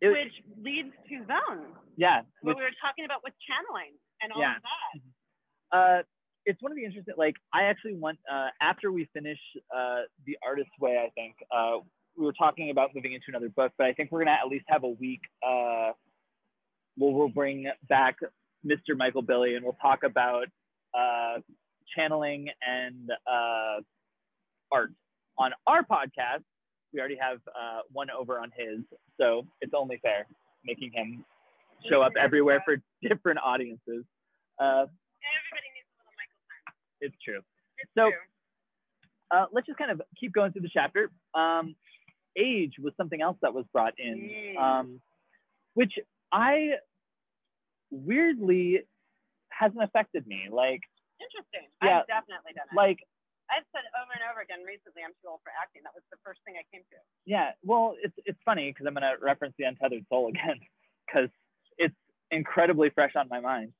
[0.00, 4.32] it- Which leads to zone, yeah, what which- we were talking about with channeling and
[4.32, 4.56] all Yeah.
[4.56, 5.00] of that.
[5.76, 6.02] uh,
[6.46, 7.14] it's one of the interesting.
[7.16, 9.38] Like, I actually want uh, after we finish
[9.74, 10.98] uh, the artist way.
[10.98, 11.78] I think uh,
[12.16, 14.64] we were talking about moving into another book, but I think we're gonna at least
[14.68, 15.20] have a week.
[15.42, 15.92] Uh,
[16.96, 18.16] where we'll bring back
[18.66, 18.96] Mr.
[18.96, 20.46] Michael Billy, and we'll talk about
[20.92, 21.38] uh,
[21.94, 23.80] channeling and uh,
[24.72, 24.92] art
[25.38, 26.42] on our podcast.
[26.92, 28.80] We already have uh, one over on his,
[29.20, 30.26] so it's only fair
[30.64, 31.24] making him
[31.88, 32.76] show up everywhere for
[33.08, 34.04] different audiences.
[34.58, 34.84] Uh,
[35.22, 36.74] Everybody needs a little Michael time.
[37.00, 37.40] it's true.
[37.78, 39.38] It's So- true.
[39.38, 41.10] uh, let's just kind of keep going through the chapter.
[41.34, 41.76] Um,
[42.36, 44.56] age was something else that was brought in, Mm.
[44.58, 45.00] um,
[45.74, 45.92] which
[46.32, 46.72] I
[47.90, 48.80] weirdly
[49.50, 50.48] hasn't affected me.
[50.50, 50.80] Like,
[51.20, 51.68] Interesting.
[51.82, 52.76] yeah, I've definitely done it.
[52.76, 52.98] like,
[53.50, 55.82] I've said over and over again recently, I'm too old for acting.
[55.84, 56.98] That was the first thing I came to.
[57.26, 57.52] yeah.
[57.62, 60.58] Well, it's it's funny because I'm gonna reference the Untethered Soul again
[61.06, 61.28] because
[61.78, 61.94] it's
[62.30, 63.72] incredibly fresh on my mind.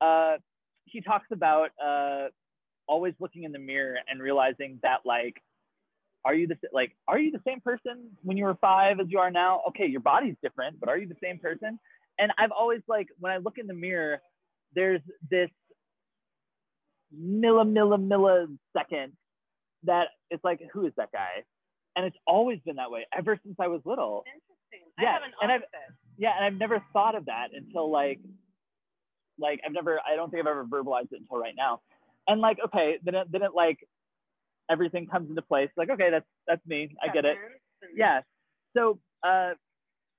[0.00, 0.36] Uh,
[0.84, 2.28] he talks about uh,
[2.86, 5.42] always looking in the mirror and realizing that like
[6.24, 9.18] are you the like are you the same person when you were five as you
[9.18, 11.78] are now okay your body's different but are you the same person
[12.18, 14.20] and i've always like when i look in the mirror
[14.74, 15.50] there's this
[17.14, 19.12] milli milli millisecond
[19.84, 21.44] that it's like who is that guy?
[21.94, 24.24] And it's always been that way ever since i was little.
[24.26, 24.92] Interesting.
[25.00, 25.64] Yeah, I have an and I've-
[26.18, 28.18] yeah and i've never thought of that until like
[29.38, 31.80] like i've never i don't think i've ever verbalized it until right now.
[32.26, 33.78] And like okay then it then it like
[34.70, 35.70] everything comes into place.
[35.76, 36.96] Like okay that's that's me.
[37.02, 37.36] I get it.
[37.94, 38.22] yeah.
[38.76, 39.50] So uh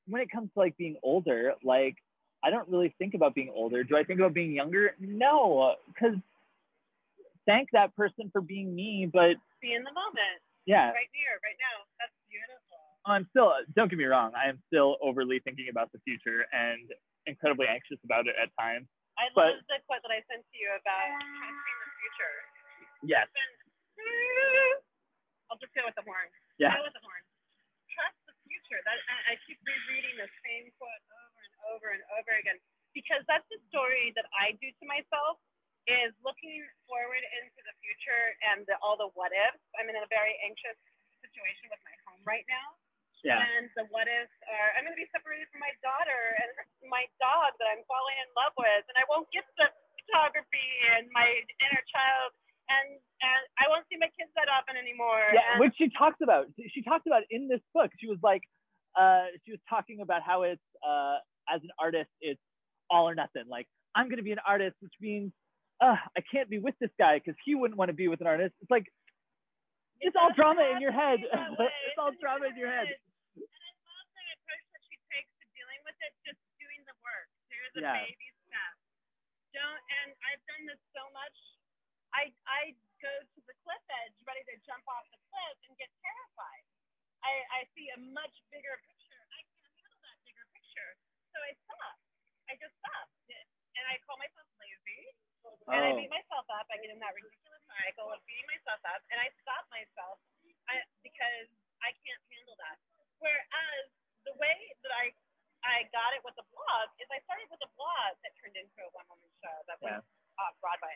[0.08, 1.96] when it comes to like being older like
[2.44, 3.84] i don't really think about being older.
[3.84, 4.96] Do i think about being younger?
[5.00, 6.16] No because
[7.48, 10.38] thank that person for being me but Be in the moment,
[10.70, 11.88] yeah right here, right now.
[11.98, 12.78] That's beautiful.
[13.08, 16.84] I'm still, don't get me wrong, I am still overly thinking about the future and
[17.26, 18.86] incredibly anxious about it at times.
[19.18, 22.36] I But- love the quote that I sent to you about trusting the future.
[23.08, 23.26] Yes.
[25.50, 26.28] I'll just go with the horn.
[26.60, 26.76] Yeah.
[26.76, 27.24] Go with the horn.
[27.96, 28.80] Trust the future.
[28.84, 32.60] That I, I keep rereading the same quote over and over and over again
[32.94, 35.40] because that's the story that I do to myself
[35.88, 39.64] is looking forward into the future and the, all the what ifs.
[39.80, 40.76] I'm in a very anxious
[41.24, 42.76] situation with my home right now.
[43.26, 43.42] Yeah.
[43.42, 46.54] And the what ifs are I'm going to be separated from my daughter and
[46.86, 49.68] my dog that I'm falling in love with, and I won't get the
[50.06, 51.26] photography and my
[51.60, 52.38] inner child,
[52.70, 55.34] and and I won't see my kids that often anymore.
[55.34, 56.54] Yeah, and, which she talks about.
[56.56, 57.90] She talks about in this book.
[57.98, 58.46] She was like,
[58.94, 61.18] uh, she was talking about how it's, uh,
[61.50, 62.42] as an artist, it's
[62.90, 63.50] all or nothing.
[63.50, 63.66] Like,
[63.98, 65.34] I'm going to be an artist, which means,
[65.82, 68.54] I can't be with this guy because he wouldn't want to be with an artist.
[68.62, 68.90] It's like,
[70.02, 71.22] it's all drama in your head.
[71.22, 72.90] it's all drama in your head.
[72.90, 76.96] And I love the approach that she takes to dealing with it, just doing the
[77.06, 77.30] work.
[77.54, 77.94] Here's a Yeah.
[78.02, 78.74] baby step.
[79.54, 81.38] Don't and I've done this so much.
[82.14, 85.90] I I go to the cliff edge ready to jump off the cliff and get
[86.02, 86.66] terrified.
[87.26, 89.22] I, I see a much bigger picture.
[89.34, 90.92] I can't handle that bigger picture.
[91.34, 91.98] So I stop.
[92.50, 93.10] I just stop.
[93.78, 95.14] And I call myself lazy.
[95.72, 95.98] And I Oh.
[96.00, 96.68] beat myself up.
[96.74, 100.20] I get in that ridiculous cycle of beating myself up, and I stop myself
[100.68, 101.48] I, because
[101.80, 102.76] I can't handle that.
[103.24, 103.86] Whereas
[104.28, 105.14] the way that I
[105.64, 108.80] I got it with the blog is I started with a blog that turned into
[108.84, 110.04] a one woman show that was
[110.40, 110.96] off Broadway.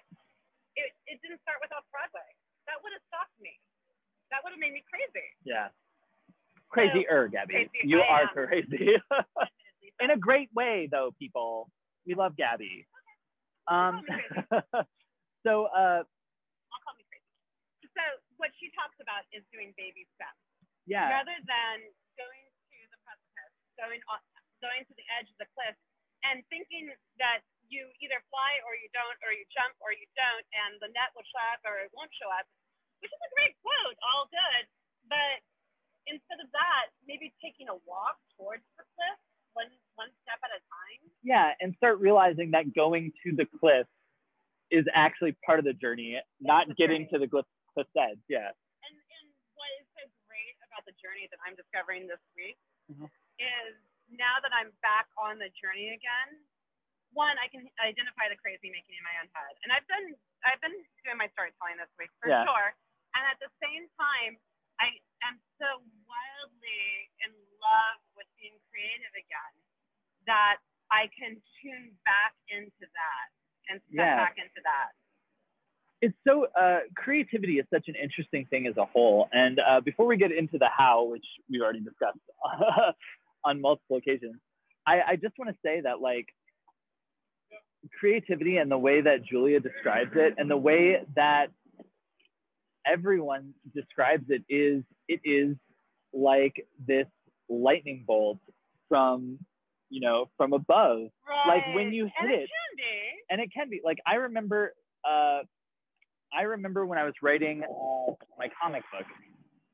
[0.76, 2.28] It it didn't start with off Broadway.
[2.68, 3.56] That would have stopped me.
[4.30, 5.28] That would have made me crazy.
[5.44, 5.70] Yeah.
[6.70, 7.68] Crazy-er, Gabby.
[7.68, 8.48] Crazy, You I are am.
[8.48, 8.96] crazy.
[10.00, 11.70] In a great way, though, people.
[12.06, 12.88] We love Gabby.
[13.70, 14.02] Um,
[15.46, 17.30] so, uh, I'll call me crazy.
[17.94, 18.04] So
[18.42, 20.40] what she talks about is doing baby steps.
[20.90, 21.78] yeah, rather than
[22.18, 24.20] going to the precipice, going on,
[24.64, 25.78] going to the edge of the cliff,
[26.26, 26.90] and thinking
[27.22, 30.92] that you either fly or you don't, or you jump or you don't, and the
[30.92, 32.44] net will show up or it won't show up,
[33.00, 34.64] which is a great quote, all good.
[35.08, 35.40] But
[36.10, 39.20] instead of that, maybe taking a walk towards the cliff,
[39.54, 41.02] one one step at a time.
[41.24, 43.88] yeah, and start realizing that going to the cliff
[44.72, 47.20] is actually part of the journey, not the getting journey.
[47.20, 48.20] to the cliff, cliff's edge.
[48.32, 48.50] Yeah.
[48.88, 49.26] And and
[49.60, 52.58] what is so great about the journey that I'm discovering this week
[52.90, 53.12] Mhm.
[53.40, 53.76] is
[54.10, 56.30] now that I'm back on the journey again,
[57.12, 59.54] one, I can identify the crazy making in my own head.
[59.64, 60.16] And I've been
[60.48, 62.44] I've been doing my storytelling this week for Yeah.
[62.48, 62.74] sure.
[63.14, 64.40] And at the same time,
[64.80, 64.96] I
[65.28, 68.00] am so wildly in love
[68.42, 69.54] being creative again
[70.26, 70.58] that
[70.92, 73.28] I can tune back into that
[73.70, 74.16] and step Yeah.
[74.18, 74.92] back into that.
[76.02, 79.30] it's so uh, creativity is such an interesting thing as a whole.
[79.32, 82.18] And uh, before we get into the how, which we've already discussed
[83.46, 84.36] on multiple occasions,
[84.88, 86.26] I, I just want to say that like
[88.00, 91.48] creativity and the way that Julia describes it and the way that
[92.86, 95.56] everyone describes it is it is
[96.14, 97.06] like this
[97.52, 98.40] lightning bolt
[98.90, 99.40] from
[99.90, 101.64] you know from above Right.
[101.66, 103.24] like when you hit and it it can be.
[103.30, 104.74] and it can be like i remember
[105.06, 105.42] uh
[106.34, 109.06] i remember when i was writing uh, my comic book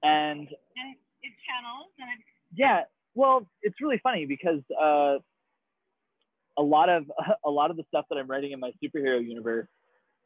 [0.03, 2.81] and And it channels and it yeah
[3.15, 5.17] well it's really funny because uh
[6.57, 7.05] a lot of
[7.45, 9.67] a lot of the stuff that i'm writing in my superhero universe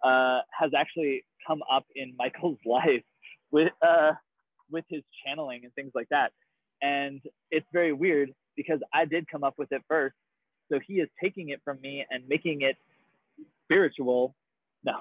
[0.03, 3.03] uh has actually come up in michael's life
[3.51, 4.11] with uh
[4.69, 6.31] with his channeling and things like that
[6.81, 10.15] and it's very weird because i did come up with it first
[10.71, 12.75] so he is taking it from me and making it
[13.65, 14.35] spiritual
[14.83, 14.93] no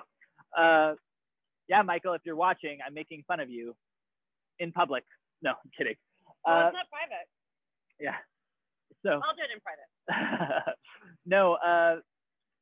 [0.56, 0.94] uh
[1.68, 3.74] yeah michael if you're watching i'm making fun of you
[4.58, 5.04] in public
[5.42, 5.96] no i'm kidding
[6.46, 7.26] well, uh it's not private.
[7.98, 8.16] yeah
[9.02, 10.76] so I'll do it in private.
[11.26, 12.00] no, uh,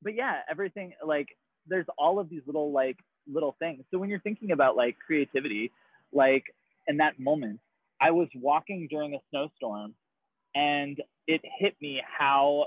[0.02, 1.28] but yeah, everything like
[1.66, 2.96] there's all of these little like
[3.30, 3.84] little things.
[3.90, 5.72] So when you're thinking about like creativity,
[6.12, 6.44] like
[6.86, 7.60] in that moment,
[8.00, 9.94] I was walking during a snowstorm
[10.54, 12.66] and it hit me how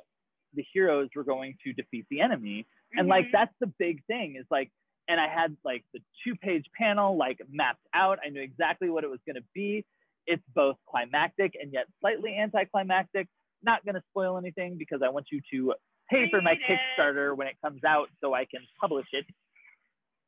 [0.53, 2.65] the heroes were going to defeat the enemy.
[2.93, 3.31] And like Mhm.
[3.31, 4.71] that's the big thing is like
[5.07, 8.19] and I had like the two page panel like mapped out.
[8.23, 9.83] I knew exactly what it was going to be.
[10.27, 13.27] It's both climactic and yet slightly anticlimactic.
[13.63, 15.73] Not going to spoil anything because I want you to
[16.09, 19.25] pay for my Kickstarter when it comes out so I can publish it.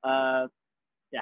[0.03, 0.47] Uh,
[1.11, 1.21] yeah,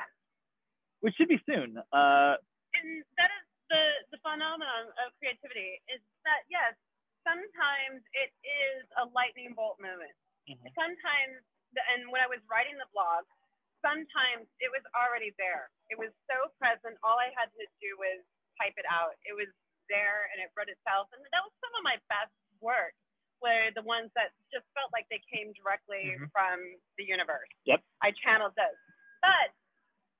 [1.01, 1.77] which should be soon.
[1.77, 2.35] Uh,
[2.73, 6.75] and that is the the phenomenon of creativity is that yes,
[7.23, 10.11] sometimes it is a lightning bolt moment.
[10.49, 10.67] Mhm.
[10.75, 11.39] Sometimes,
[11.95, 13.23] and when I was writing the blog,
[13.81, 15.71] sometimes it was already there.
[15.89, 16.99] It was so present.
[17.03, 18.19] All I had to do was
[18.59, 19.15] type it out.
[19.23, 19.47] It was
[19.89, 21.09] there and it wrote itself.
[21.13, 22.93] And that was some of my best work.
[23.41, 26.31] Were the ones that just felt like they came directly Mhm.
[26.31, 26.61] from
[26.97, 27.49] the universe.
[27.65, 27.81] Yep.
[28.01, 28.77] I channeled those.
[29.21, 29.49] But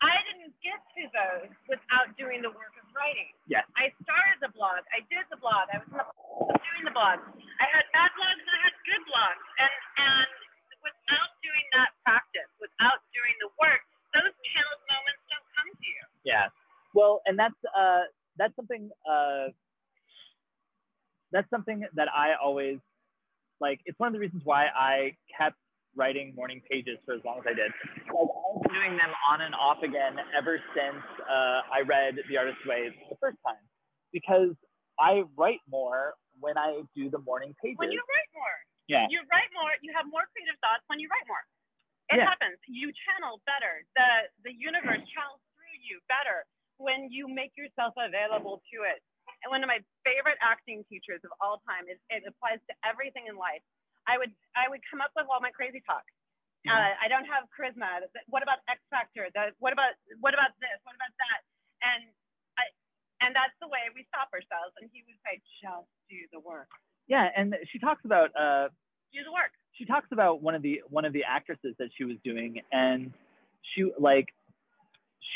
[0.02, 3.30] I didn't get to those without doing the work of writing.
[3.46, 3.62] Yeah.
[3.78, 4.82] I started the blog.
[4.90, 5.70] I did the blog.
[5.70, 7.22] I was doing the blog.
[7.62, 9.44] I had bad blogs and I had good blogs.
[9.62, 10.32] And and
[10.82, 13.86] without doing that practice, without doing the work,
[14.18, 16.02] those channeled moments don't come to you.
[16.26, 16.50] Yeah.
[16.98, 18.10] Well, and that's uh,
[18.42, 19.54] that's something uh,
[21.30, 22.82] that's something that I always
[23.62, 23.80] like.
[23.86, 25.62] It's one of the reasons why I kept
[25.96, 27.72] writing morning pages for as long as I did.
[28.08, 32.36] Like, I've been doing them on and off again ever since uh, I read The
[32.38, 33.60] Artist's Way the first time,
[34.16, 34.56] because
[35.00, 37.80] I write more when I do the morning pages.
[37.80, 39.06] When you write more, yeah.
[39.12, 39.72] you write more.
[39.84, 41.44] You have more creative thoughts when you write more.
[42.12, 42.28] It Yeah.
[42.28, 42.60] happens.
[42.68, 43.88] You channel better.
[43.96, 46.44] The the universe channels through you better
[46.76, 49.00] when you make yourself available to it.
[49.44, 53.28] And one of my favorite acting teachers of all time is it applies to everything
[53.32, 53.64] in life.
[54.08, 56.04] I would I would come up with all my crazy talk.
[56.66, 56.72] Mhm.
[56.74, 58.02] Uh, I don't have charisma.
[58.30, 59.28] What about X Factor?
[59.34, 60.78] The, what about what about this?
[60.84, 61.40] What about that?
[61.82, 62.02] And
[62.58, 62.64] I
[63.26, 64.74] and that's the way we stop ourselves.
[64.82, 66.70] And he would say, just do the work.
[67.08, 68.70] Yeah, and she talks about uh,
[69.14, 69.52] Do the work.
[69.74, 73.14] she talks about one of the one of the actresses that she was doing and
[73.74, 74.30] she like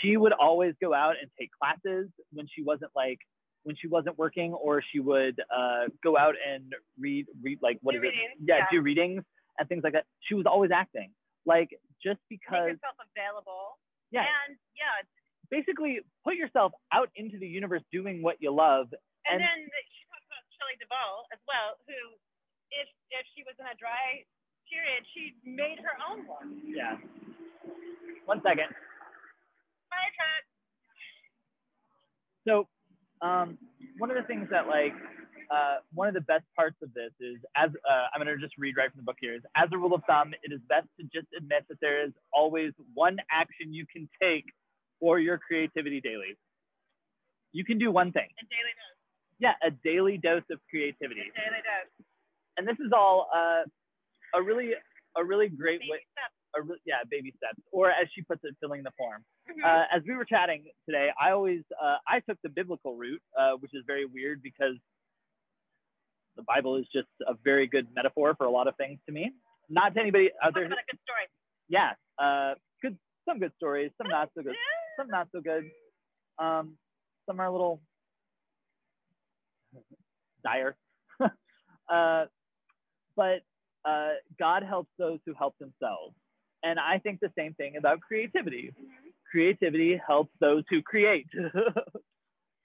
[0.02, 3.20] she would always go out and take classes when she wasn't like
[3.66, 7.94] when she wasn't working or she would uh, go out and read read like what
[7.94, 8.66] Do is readings, it yeah, yeah.
[8.72, 9.22] do readings
[9.60, 11.10] and things like that she was always acting
[11.46, 11.70] like
[12.02, 12.70] just because.
[12.70, 13.78] Make yourself available.
[14.14, 15.02] yeah And yeah,
[15.50, 18.88] basically put yourself out into the universe doing what you love
[19.26, 19.60] And, And- then
[19.94, 21.98] she talks about Shelley Duvall as well, who,
[22.70, 24.22] if if she was in a dry
[24.70, 26.62] period, she made her own one.
[26.66, 26.98] yeah
[28.30, 28.70] one second
[29.90, 30.44] Fire truck.
[32.48, 32.68] So,
[33.22, 33.58] um,
[33.98, 34.94] one of the things that like,
[35.52, 38.58] uh, one of the best parts of this is as uh, I'm going to just
[38.58, 40.88] read right from the book here is as a rule of thumb, it is best
[41.00, 44.46] to just admit that there is always one action you can take
[45.00, 46.38] for your creativity daily.
[47.54, 48.28] You can do one thing.
[48.28, 49.00] A daily dose.
[49.40, 51.22] Yeah, a daily dose of creativity.
[51.22, 51.94] A daily dose.
[52.58, 53.64] And this is all uh,
[54.34, 54.72] a really,
[55.16, 56.35] a really great Baby way, steps.
[56.86, 59.24] Yeah, baby steps, or as she puts it, filling the form.
[59.50, 59.64] Mhm.
[59.64, 63.54] Uh, as we were chatting today, I always uh, I took the biblical route, uh,
[63.60, 64.76] which is very weird because
[66.36, 69.32] the Bible is just a very good metaphor for a lot of things to me.
[69.70, 70.66] Not to anybody out there.
[70.66, 71.28] about a good story.
[71.70, 72.98] Yeah, uh, good.
[73.28, 74.56] Some good stories, some not so good,
[74.98, 75.70] some not so good.
[76.38, 76.78] Um,
[77.26, 77.82] some are a little
[80.44, 80.76] dire.
[81.90, 82.26] uh,
[83.16, 83.42] but
[83.84, 86.16] uh, God helps those who help themselves.
[86.66, 88.74] And I think the same thing about creativity.
[88.74, 89.14] Mhm.
[89.30, 91.30] Creativity helps those who create.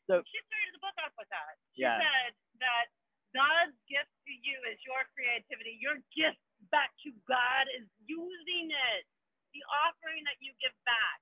[0.08, 1.54] so, She started the book off with that.
[1.76, 2.00] She Yeah.
[2.00, 2.32] said
[2.64, 2.88] that
[3.36, 5.76] God's gift to you is your creativity.
[5.84, 6.40] Your gift
[6.72, 9.04] back to God is using it,
[9.52, 11.20] the offering that you give back.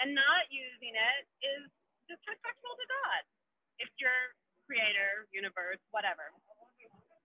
[0.00, 1.70] And not using it is
[2.08, 3.20] disrespectful to God.
[3.78, 4.32] If you're
[4.66, 6.32] creator, universe, whatever,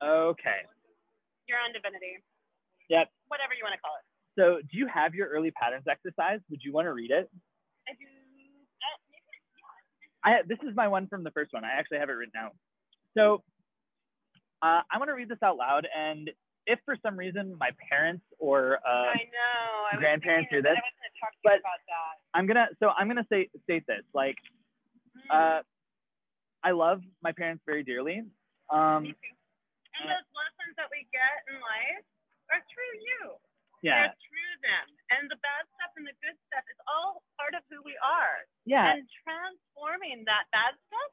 [0.03, 0.65] okay.
[1.47, 2.21] your own divinity,
[2.89, 3.13] Yep.
[3.27, 4.05] whatever you want to call it.
[4.37, 6.39] So, do you have your early patterns exercise?
[6.49, 7.29] Would you want to read it?
[7.87, 8.05] I do.
[10.25, 11.63] Uh, I this is my one from the first one.
[11.63, 12.55] I actually have it written out.
[13.17, 13.43] So
[14.61, 16.29] uh, I want to read this out loud, and
[16.67, 19.93] if for some reason my parents or uh, I know.
[19.93, 22.13] I grandparents hear this, I was going to talk but- about that.
[22.37, 24.35] I'm gonna so I'm gonna say state this like
[25.15, 25.61] Mm, uh,
[26.61, 28.19] I love my parents very dearly.
[28.67, 29.07] Um.
[29.95, 32.03] And those lessons that we get in life
[32.51, 33.39] are through you.
[33.79, 34.24] yeah, They're
[34.65, 34.87] them.
[35.13, 38.43] And the bad stuff and the good stuff is all part of who we are.
[38.65, 41.11] yeah, And transforming that bad stuff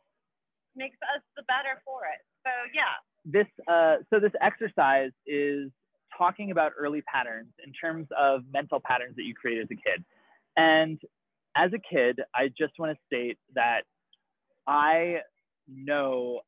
[0.74, 2.24] makes us the better for it.
[2.42, 2.96] So yeah.
[3.28, 5.70] this uh, so this exercise is
[6.16, 10.04] talking about early patterns in terms of mental patterns that you create as a kid.
[10.56, 11.00] And
[11.56, 13.82] as a kid, I just want to state that
[14.66, 15.20] I
[15.68, 16.40] know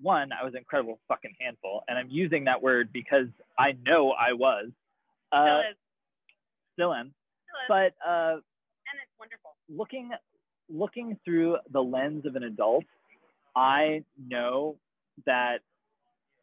[0.00, 3.26] one, I was an incredible fucking handful, and I'm using that word because
[3.58, 4.70] I know I was.
[5.32, 5.62] Uh.
[6.78, 7.12] Still am.
[7.66, 7.92] Still is.
[8.02, 9.50] But uh, and it's wonderful.
[9.68, 10.10] looking
[10.70, 12.84] looking through the lens of an adult,
[13.56, 14.76] I know
[15.26, 15.58] that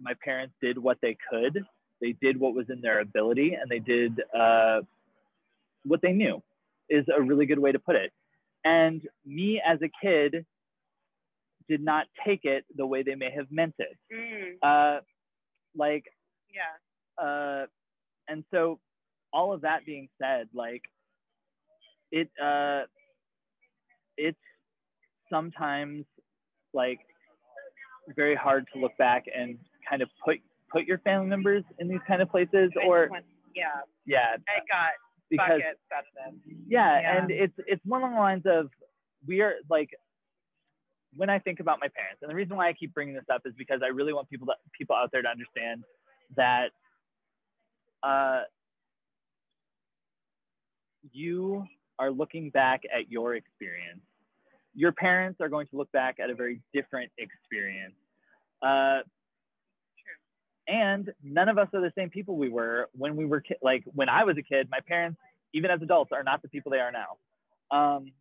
[0.02, 1.64] my parents did what they could.
[2.02, 4.82] They did what was in their ability, and they did uh,
[5.86, 6.42] what they knew.
[6.90, 8.12] Is a really good way to put it.
[8.64, 10.46] And me as a kid
[11.68, 13.98] did not take it the way they may have meant it.
[14.14, 15.02] Mm, Uh,
[15.76, 16.06] like
[16.54, 17.24] yeah.
[17.26, 17.66] uh,
[18.28, 18.80] and so
[19.36, 20.82] all of that being said, like
[22.12, 22.84] it, uh,
[24.18, 24.38] it's
[25.30, 26.06] sometimes
[26.74, 27.00] like
[28.16, 29.58] very hard to look back and
[29.88, 30.38] kind of put
[30.72, 33.26] put your family members in these kind of places, or went-
[33.56, 33.82] yeah.
[34.06, 34.92] yeah, I got
[35.30, 36.56] because buckets out of this.
[36.68, 37.18] yeah, Yeah.
[37.18, 38.70] and it's it's one along the lines of
[39.28, 39.90] we are like
[41.18, 43.42] when I think about my parents, and the reason why I keep bringing this up
[43.46, 45.84] is because I really want people to, people out there to understand
[46.36, 46.70] that
[48.04, 48.42] uh,
[51.12, 51.66] you
[52.00, 54.02] are looking back at your experience.
[54.74, 57.96] Your parents are going to look back at a very different experience.
[58.62, 59.00] Uh,
[60.68, 63.84] and none of us are the same people we were when we were ki- like
[63.94, 64.68] when I was a kid.
[64.70, 65.20] My parents,
[65.54, 67.22] even as adults, are not the people they are now.
[67.70, 68.12] Um,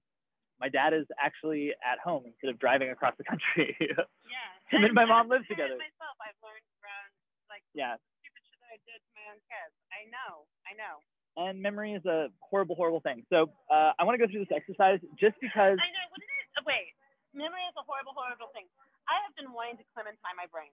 [0.61, 3.77] my dad is actually at home instead of driving across the country.
[4.25, 4.51] Yeah.
[4.73, 5.77] Him and my mom live together.
[5.77, 7.11] Myself, I've learned around
[7.53, 9.75] like yeah, stupid shit that I did to my own kids.
[9.93, 10.49] I know.
[10.65, 11.05] I know.
[11.37, 13.27] And memory is a horrible, horrible thing.
[13.31, 15.77] So uh, I want to go through this exercise just because.
[15.79, 16.07] I know.
[16.15, 16.47] Wouldn't it?
[16.61, 16.95] oh, wait.
[17.35, 18.71] Memory is a horrible, horrible thing.
[19.11, 20.71] I have been wanting to clementine my brain.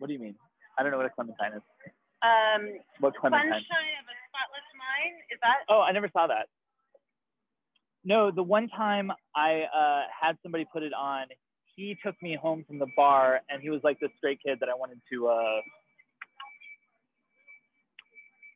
[0.00, 0.34] What do you mean?
[0.78, 1.64] I don't know what a clementine is.
[2.24, 3.50] Um, What clementine?
[3.50, 5.14] sunshine of a spotless mind.
[5.30, 5.68] Is that?
[5.68, 6.48] Oh, I never saw that.
[8.04, 11.26] No, the one time I uh, had somebody put it on,
[11.76, 14.68] he took me home from the bar, and he was like this straight kid that
[14.68, 15.28] I wanted to.
[15.28, 15.60] Uh...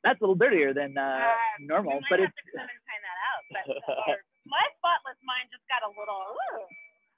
[0.04, 2.34] That's a little dirtier than uh, Uh, normal, we might but it's.
[2.34, 3.42] to clementine that out.
[3.54, 3.64] But
[4.10, 4.16] or,
[4.50, 6.22] my spotless mind just got a little.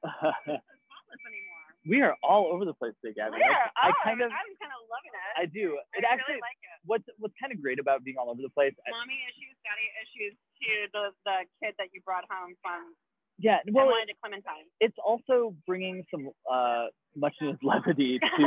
[0.04, 1.66] Spotless anymore.
[1.88, 3.40] we are all over the place today, Gabby.
[3.40, 3.48] Where?
[3.76, 5.32] I, I oh, kind of, I'm kind of loving it.
[5.40, 5.80] I do.
[5.80, 6.76] I It actually, really like it.
[6.84, 8.76] what's what's kind of great about being all over the place.
[8.84, 12.92] I- Mommy issues, daddy issues to the the kid that you brought home from.
[13.40, 13.88] yeah, Well,
[14.20, 14.68] clementine.
[14.84, 18.44] it's also bringing some uh, much needed levity to.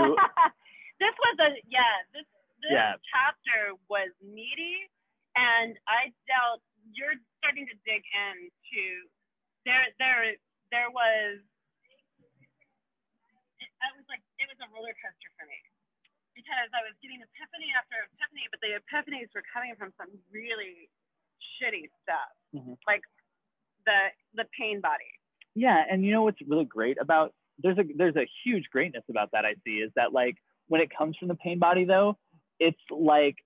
[1.02, 1.90] this was a yeah.
[2.14, 2.26] This
[2.62, 2.96] this Yeah.
[3.12, 4.90] chapter was meaty,
[5.36, 6.62] and I dealt.
[6.94, 9.10] You're starting to dig into
[9.66, 9.88] there.
[10.00, 10.36] There
[10.72, 11.40] there was.
[13.60, 15.58] It, I was like it was a roller coaster for me
[16.38, 20.90] because I was getting epiphany after epiphany, but the epiphanies were coming from some really
[21.58, 22.78] shitty stuff, Mhm.
[22.88, 23.04] like
[23.86, 25.10] the the pain body.
[25.56, 29.32] Yeah, and you know what's really great about there's a there's a huge greatness about
[29.32, 30.38] that I see is that like
[30.68, 32.18] when it comes from the pain body though,
[32.60, 33.38] it's like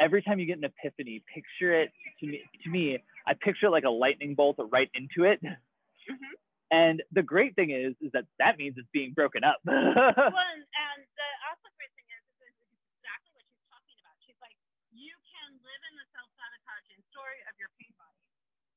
[0.00, 1.90] every time you get an epiphany, picture it
[2.20, 5.40] to me to me, I picture it like a lightning bolt right into it.
[5.42, 6.32] Mhm.
[6.70, 9.60] And the great thing is is that that means it's being broken up.
[9.64, 12.56] well, and, and the also great thing is, is
[12.98, 14.16] exactly what she's talking about.
[14.24, 14.56] She's like,
[14.92, 18.26] you can live in the self-sabotaging story of your pain body,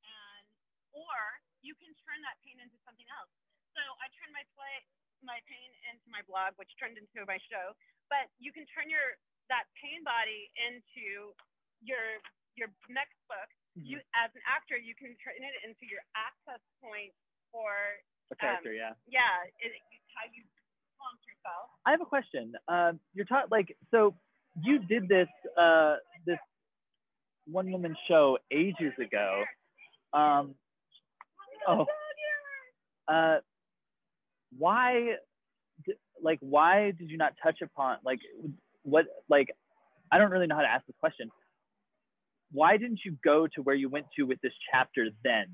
[0.06, 0.46] and
[0.94, 1.18] or
[1.66, 3.32] you can turn that pain into something else.
[3.74, 4.76] So I turned my play,
[5.26, 7.74] my pain into my blog, which turned into my show.
[8.10, 9.18] But you can turn your
[9.50, 11.34] that pain body into
[11.82, 12.20] your
[12.58, 13.94] your next book, Mm-hmm.
[13.94, 17.14] you as an actor, you can turn it into your access point
[17.54, 17.70] for
[18.32, 18.98] A character, yeah.
[19.06, 19.72] yeah, it,
[20.18, 20.42] how you
[20.98, 21.70] launch yourself.
[21.86, 22.54] I have a question.
[22.68, 24.16] Um, you're taught like so
[24.64, 25.28] you did this
[25.62, 26.40] uh, this
[27.46, 29.44] one woman show ages ago.
[30.14, 30.56] Um,
[31.68, 31.86] oh,
[33.08, 33.38] uh,
[34.58, 35.18] why,
[36.24, 38.20] like, why did you not touch upon like
[38.88, 39.52] what like
[40.12, 41.28] I don't really know how to ask this question.
[42.56, 45.52] Why didn't you go to where you went to with this chapter then?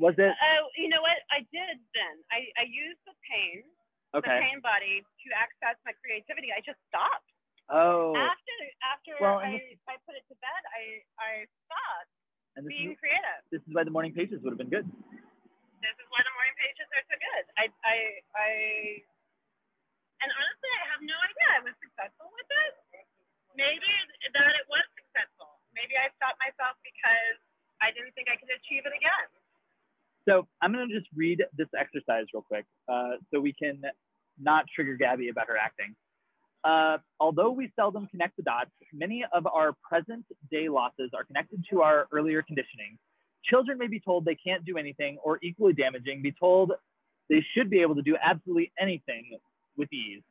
[0.00, 1.20] Was it Oh, you know what?
[1.28, 2.16] I did then.
[2.32, 3.64] I, I used the pain,
[4.12, 6.52] the pain body to access my creativity.
[6.52, 7.28] I just stopped.
[7.68, 8.56] Oh, After
[8.92, 9.58] after Well, I,
[9.88, 11.30] I put it to bed, I, I
[11.66, 12.12] stopped
[12.56, 13.40] and this being is, creative.
[13.52, 14.86] this is why the morning pages would have been good.
[14.86, 17.44] This is why the morning pages are so good.
[17.60, 17.96] I I
[18.36, 18.50] I
[20.26, 22.74] and honestly I have no idea I was successful with it.
[23.54, 23.86] Maybe
[24.34, 25.62] that it was successful.
[25.70, 27.38] Maybe I stopped myself because
[27.78, 29.30] I didn't think I could achieve it again.
[30.26, 33.80] So I'm going to just read this exercise real quick uh, so we can
[34.42, 35.94] not trigger Gabby about her acting.
[36.66, 41.64] Uh, although we seldom connect the dots, many of our present day losses are connected
[41.70, 42.98] to our earlier conditioning.
[43.44, 46.72] Children may be told they can't do anything, or equally damaging, be told
[47.30, 49.38] they should be able to do absolutely anything
[49.76, 50.22] with ease.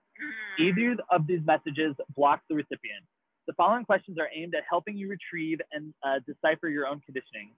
[0.59, 3.03] Either of these messages blocks the recipient.
[3.47, 7.51] The following questions are aimed at helping you retrieve and uh, decipher your own conditioning.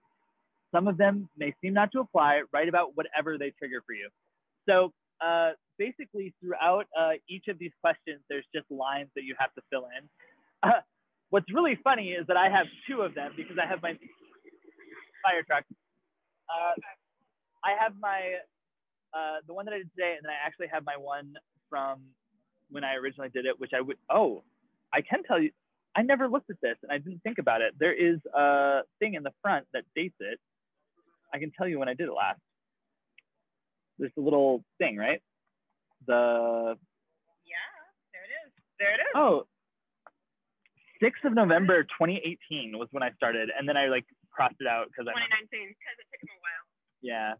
[0.73, 2.41] Some of them may seem not to apply.
[2.51, 4.09] Write about whatever they trigger for you.
[4.67, 9.53] So uh, basically, throughout uh, each of these questions, there's just lines that you have
[9.53, 10.09] to fill in.
[10.63, 10.81] Uh,
[11.29, 13.93] what's really funny is that I have two of them because I have my
[15.23, 15.63] fire truck.
[16.49, 16.73] Uh,
[17.63, 18.39] I have my
[19.13, 21.33] uh, the one that I did today, and then I actually have my one
[21.69, 22.01] from
[22.69, 23.97] when I originally did it, which I would.
[24.09, 24.43] Oh,
[24.93, 25.51] I can tell you,
[25.95, 27.73] I never looked at this, and I didn't think about it.
[27.79, 30.39] There is a thing in the front that dates it.
[31.33, 32.39] I can tell you when I did it last.
[33.99, 35.21] There's a little thing, right?
[36.05, 36.77] The
[37.45, 37.69] Yeah,
[38.13, 38.51] there it is.
[38.79, 39.13] There it is.
[39.15, 39.47] oh,
[41.01, 44.87] 6th of November 2018 was when I started, and then I like crossed it out
[44.87, 46.65] because I 2019, because it took him a while.
[47.01, 47.33] yeah.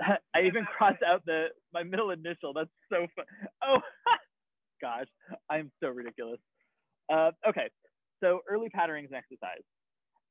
[0.34, 2.52] I even crossed out the my middle initial.
[2.52, 3.24] That's so fun.
[3.64, 3.78] Oh,
[4.80, 5.06] gosh,
[5.50, 6.40] I'm so ridiculous.
[7.12, 7.70] Uh, okay,
[8.22, 9.62] so early patterns and exercise.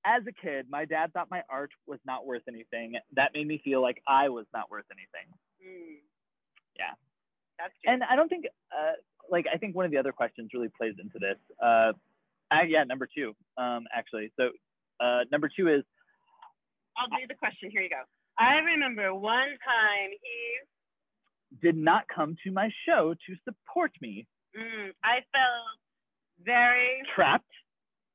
[0.05, 2.93] As a kid, my dad thought my art was not worth anything.
[3.15, 5.33] That made me feel like I was not worth anything.
[5.65, 5.97] Mm.
[6.77, 6.93] Yeah.
[7.57, 7.93] That's true.
[7.93, 8.93] And I don't think, uh,
[9.31, 11.37] like, I think one of the other questions really plays into this.
[11.59, 11.93] Uh,
[12.51, 14.31] uh, yeah, number two, um, actually.
[14.37, 14.49] So,
[14.99, 15.83] uh, number two is
[16.97, 17.71] I'll do the question.
[17.71, 18.03] Here you go.
[18.39, 24.27] I remember one time he, did not come to my show to support me.
[24.57, 25.79] mm, I felt
[26.45, 27.45] very Trapped,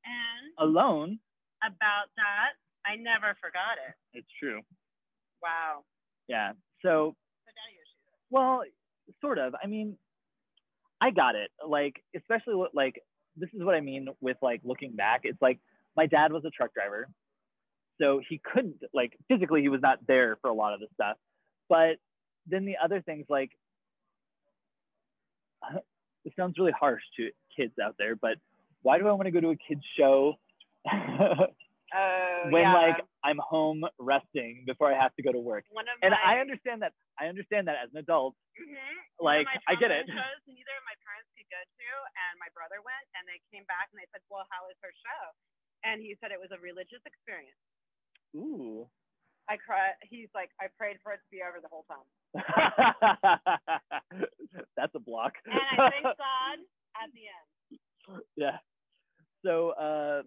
[0.05, 1.19] and alone.
[1.65, 2.51] about that.
[2.85, 3.95] I never forgot it.
[4.19, 4.61] It's true.
[5.43, 5.85] Wow.
[6.29, 6.53] Yeah.
[6.83, 7.15] So,
[7.47, 8.21] So daddy issues.
[8.31, 8.63] well,
[9.23, 9.55] sort of.
[9.63, 9.97] I mean,
[11.01, 11.51] I got it.
[11.67, 13.01] Like, especially what, like,
[13.37, 15.21] this is what I mean with like looking back.
[15.25, 15.61] It's like
[15.97, 17.09] my dad was a truck driver.
[18.01, 21.17] So he couldn't, like, physically, he was not there for a lot of the stuff.
[21.69, 21.97] But
[22.47, 23.51] then the other things, like,
[26.25, 28.37] it sounds really harsh to kids out there, but
[28.83, 30.35] why do I want to go to a kid's show
[31.91, 32.73] Oh, when, yeah.
[32.73, 35.67] like, I'm home resting before I have to go to work?
[36.01, 36.95] And my, I understand that.
[37.19, 38.39] I understand that as an adult.
[38.57, 38.79] Mhm.
[39.21, 40.07] Like, One of my I get it.
[40.07, 41.89] Shows neither of my parents could go to,
[42.31, 44.95] and my brother went, and they came back and they said, "Well, how was her
[45.03, 45.23] show?"
[45.83, 47.59] And he said it was a religious experience.
[48.37, 48.87] Ooh.
[49.51, 49.99] I cried.
[50.07, 52.07] He's like, I prayed for it to be over the whole time,
[54.79, 55.35] That's a block.
[55.43, 56.59] and I thank God
[56.95, 58.23] at the end.
[58.39, 58.63] yeah.
[59.43, 60.23] So uh,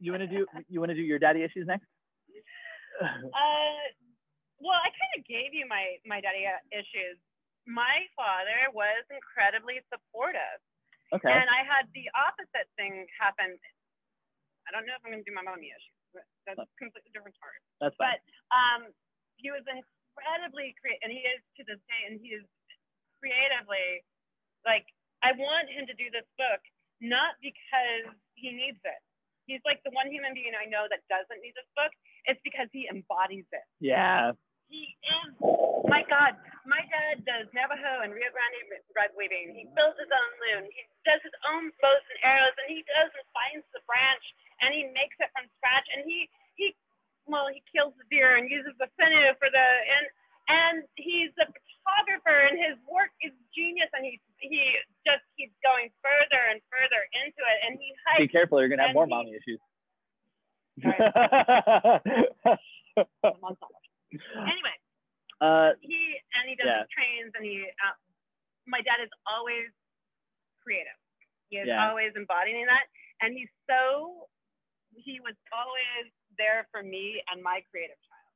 [0.00, 1.86] you want to do you want to do your daddy issues next?
[3.02, 3.82] Uh,
[4.62, 7.18] well, I kind of gave you my my daddy uh, issues.
[7.66, 10.62] My father was incredibly supportive,
[11.10, 11.26] okay.
[11.26, 13.58] and I had the opposite thing happen.
[14.64, 15.93] I don't know if I'm going to do my mommy issues.
[16.46, 17.58] That's a completely different story.
[17.80, 18.14] That's fine.
[18.14, 18.18] But
[18.54, 18.80] um,
[19.40, 22.46] he was incredibly creative, and he is to this day, and he is
[23.18, 24.04] creatively
[24.68, 24.84] like
[25.24, 26.60] I want him to do this book
[27.00, 29.00] not because he needs it.
[29.44, 31.92] He's like the one human being I know that doesn't need this book.
[32.24, 33.66] It's because he embodies it.
[33.80, 34.32] yeah.
[34.72, 35.36] He is.
[35.84, 38.64] My God, my dad does Navajo and Rio Grande
[38.96, 39.52] red weaving.
[39.52, 40.62] He builds his own loom.
[40.72, 44.24] He does his own bows and arrows, and he does and finds the branch,
[44.64, 45.84] and he makes it from scratch.
[45.92, 46.72] And he he
[47.28, 50.04] well, he kills the deer and uses the sinew for the and
[50.48, 55.88] and he's a photographer, and his work is genius, and he he just keeps going
[56.04, 58.60] further and further into it, and he hikes be careful.
[58.60, 59.60] You're gonna have more he- mommy issues.
[60.84, 60.96] My
[63.40, 63.94] mom's not watching.
[64.46, 64.76] Anyway,
[65.40, 66.84] uh, he and he does Yeah.
[66.92, 67.64] trains and he.
[67.82, 67.96] Uh,
[68.66, 69.68] my dad is always
[70.62, 70.96] creative.
[71.50, 71.88] He is Yeah.
[71.88, 72.86] always embodying that,
[73.20, 74.28] and he's so.
[74.96, 78.30] He was always there for me and my creative child,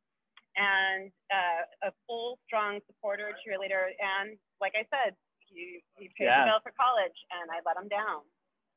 [0.58, 5.14] and uh, a full, strong supporter, cheerleader, and like I said,
[5.46, 6.44] he he paid Yeah.
[6.44, 8.22] the bill for college, and I let him down.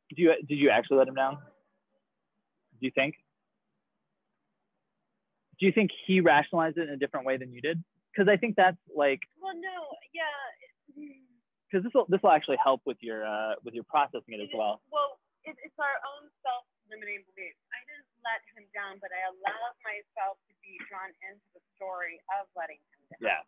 [0.10, 1.38] did you did you actually let him down?
[2.80, 3.16] Do you think?
[5.60, 7.78] Do you think he rationalized it in a different way than you did?
[8.12, 11.06] Because I think that's like Well, no, yeah.
[11.70, 14.50] because this will this will actually help with your uh, with your processing it as
[14.50, 14.82] It is- well.
[14.92, 17.62] Well, it, it's our own self-limiting beliefs.
[17.74, 22.18] I didn't let him down, but I allowed myself to be drawn into the story
[22.42, 23.22] of letting him down.
[23.22, 23.42] Yeah.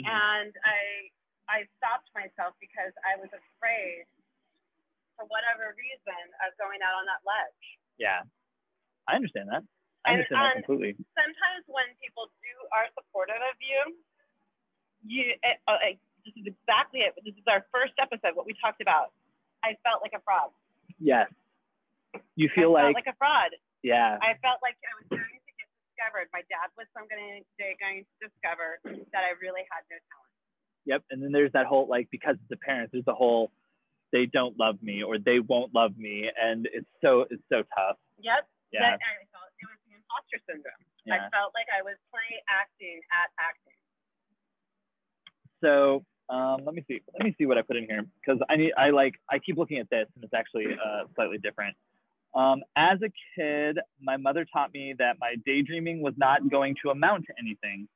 [0.00, 0.08] Mhm.
[0.08, 1.12] And I
[1.50, 4.06] I stopped myself because I was afraid,
[5.18, 7.64] for whatever reason, of going out on that ledge.
[7.98, 8.22] Yeah.
[9.10, 9.64] I understand that.
[10.06, 11.04] I And- understand that completely.
[11.18, 13.80] Sometimes when people do are supportive of you,
[15.02, 15.78] you uh, uh,
[16.24, 17.18] this is exactly it.
[17.24, 18.36] This is our first episode.
[18.36, 19.12] What we talked about.
[19.62, 20.52] I felt like a fraud.
[21.00, 21.28] Yes.
[22.36, 23.50] You feel I like, felt like a fraud.
[23.82, 24.20] Yeah.
[24.20, 26.28] I felt like I was going to get discovered.
[26.32, 28.80] My dad was going to discover
[29.12, 30.34] that I really had no talent.
[30.86, 31.00] Yep.
[31.10, 33.52] And then there's that whole like because it's the parents, there's the whole
[34.12, 37.96] they don't love me or they won't love me, and it's so it's so tough.
[38.18, 38.48] Yep.
[38.72, 38.80] Yeah.
[38.80, 40.82] That I felt it was the imposter syndrome.
[41.06, 41.14] Yeah.
[41.14, 43.78] I felt like I was play acting at acting.
[45.62, 47.02] So um, let me see.
[47.12, 48.72] Let me see what I put in here because I need.
[48.78, 49.14] I like.
[49.28, 51.76] I keep looking at this, and it's actually uh, slightly different.
[52.34, 56.90] Um, as a kid, my mother taught me that my daydreaming was not going to
[56.90, 57.88] amount to anything.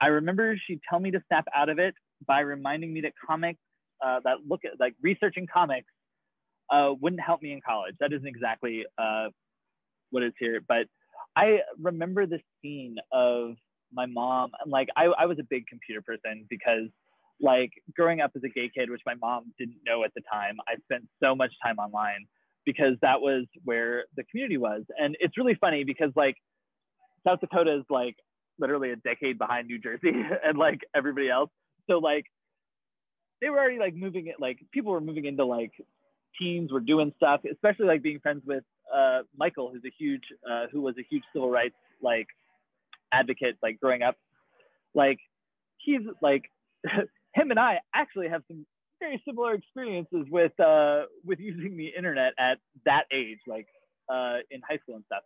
[0.00, 1.94] I remember she'd tell me to snap out of it
[2.26, 3.60] by reminding me that comics,
[4.04, 5.88] uh, that look at like researching comics,
[6.70, 7.94] uh, wouldn't help me in college.
[8.00, 9.28] That isn't exactly uh,
[10.10, 10.86] what is here, but
[11.36, 13.56] I remember the scene of
[13.92, 14.52] my mom.
[14.66, 16.88] Like I, I was a big computer person because
[17.40, 20.56] like growing up as a gay kid, which my mom didn't know at the time,
[20.66, 22.26] I spent so much time online
[22.66, 24.82] because that was where the community was.
[24.98, 26.36] And it's really funny because like
[27.26, 28.16] South Dakota is like
[28.58, 30.12] literally a decade behind New Jersey
[30.44, 31.50] and like everybody else.
[31.88, 32.24] So like
[33.40, 35.72] they were already like moving it like people were moving into like
[36.38, 38.64] teams were doing stuff, especially like being friends with
[38.94, 42.26] uh, Michael, who's a huge uh, who was a huge civil rights like
[43.12, 44.16] advocate like growing up.
[44.94, 45.18] Like
[45.78, 46.50] he's like
[47.34, 48.66] him and I actually have some
[48.98, 53.66] very similar experiences with uh, with using the internet at that age, like
[54.08, 55.22] uh, in high school and stuff.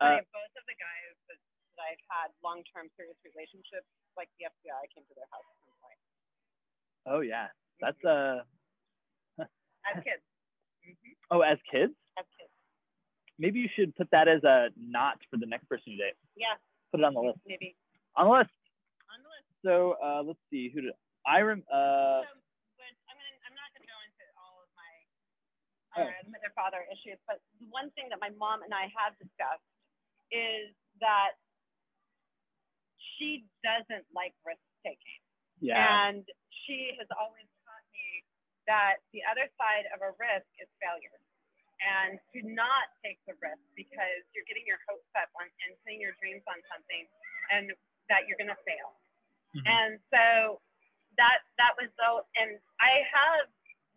[0.00, 1.38] I Uh, both of the guys that,
[1.76, 5.76] that I've had long-term serious relationships, like the FBI came to their house at some
[5.84, 6.00] point
[7.06, 7.48] oh yeah,
[7.80, 8.44] that's uh
[9.40, 10.22] as kids.
[10.84, 11.12] Mm-hmm.
[11.32, 11.92] oh as kids.
[12.18, 12.52] As kids.
[13.38, 16.16] Maybe you should put that as a not for the next person you date.
[16.36, 16.60] Yeah,
[16.92, 17.40] Put it on the list.
[17.48, 17.72] maybe
[18.16, 18.52] On the list.
[19.08, 19.48] on the list.
[19.64, 20.92] So uh, let's see who did
[21.24, 22.36] I rem uh so,
[22.76, 24.92] but I'm gonna, I'm not gonna go into all of my
[25.96, 26.06] Oh.
[26.06, 29.66] uh, mother father issues, but the one thing that my mom and I have discussed
[30.30, 30.70] is
[31.02, 31.34] that
[33.18, 35.20] she doesn't like risk taking.
[35.60, 36.22] yeah And
[36.64, 38.22] she has always taught me
[38.70, 41.18] that the other side of a risk is failure.
[41.80, 45.98] And to not take the risk because you're getting your hopes up on and putting
[45.98, 47.08] your dreams on something
[47.50, 47.72] and
[48.12, 48.94] that you're gonna fail.
[49.56, 49.64] Mhm.
[49.66, 50.60] And so
[51.16, 53.48] that that was so and I have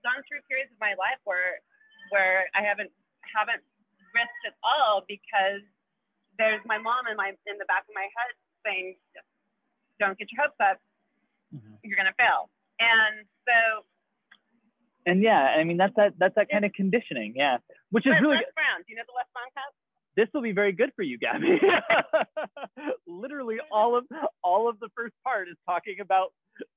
[0.02, 1.60] gone through periods of my life where
[2.10, 2.92] where I haven't
[3.24, 3.64] haven't
[4.14, 5.64] risked at all because
[6.38, 8.34] there's my mom in my in the back of my head
[8.66, 8.96] saying,
[10.00, 10.80] Don't get your hopes up,
[11.54, 11.78] Mhm.
[11.84, 12.50] you're gonna fail.
[12.80, 13.86] And so
[15.06, 17.58] and yeah, I mean that's that that's that kind of conditioning, yeah,
[17.92, 19.50] which is really Les Brown, do you know the Les Brown
[20.16, 21.58] this will be very good for you, Gabby.
[23.08, 24.06] Literally all of
[24.44, 26.34] all of the first part is talking about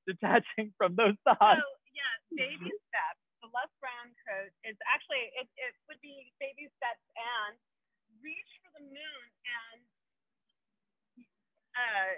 [0.06, 1.60] detaching from those thoughts.
[1.60, 3.20] So yeah, baby steps.
[3.46, 7.54] The Les Brown quote is actually it, it would be baby steps and
[8.18, 9.78] reach for the moon and
[11.78, 12.10] uh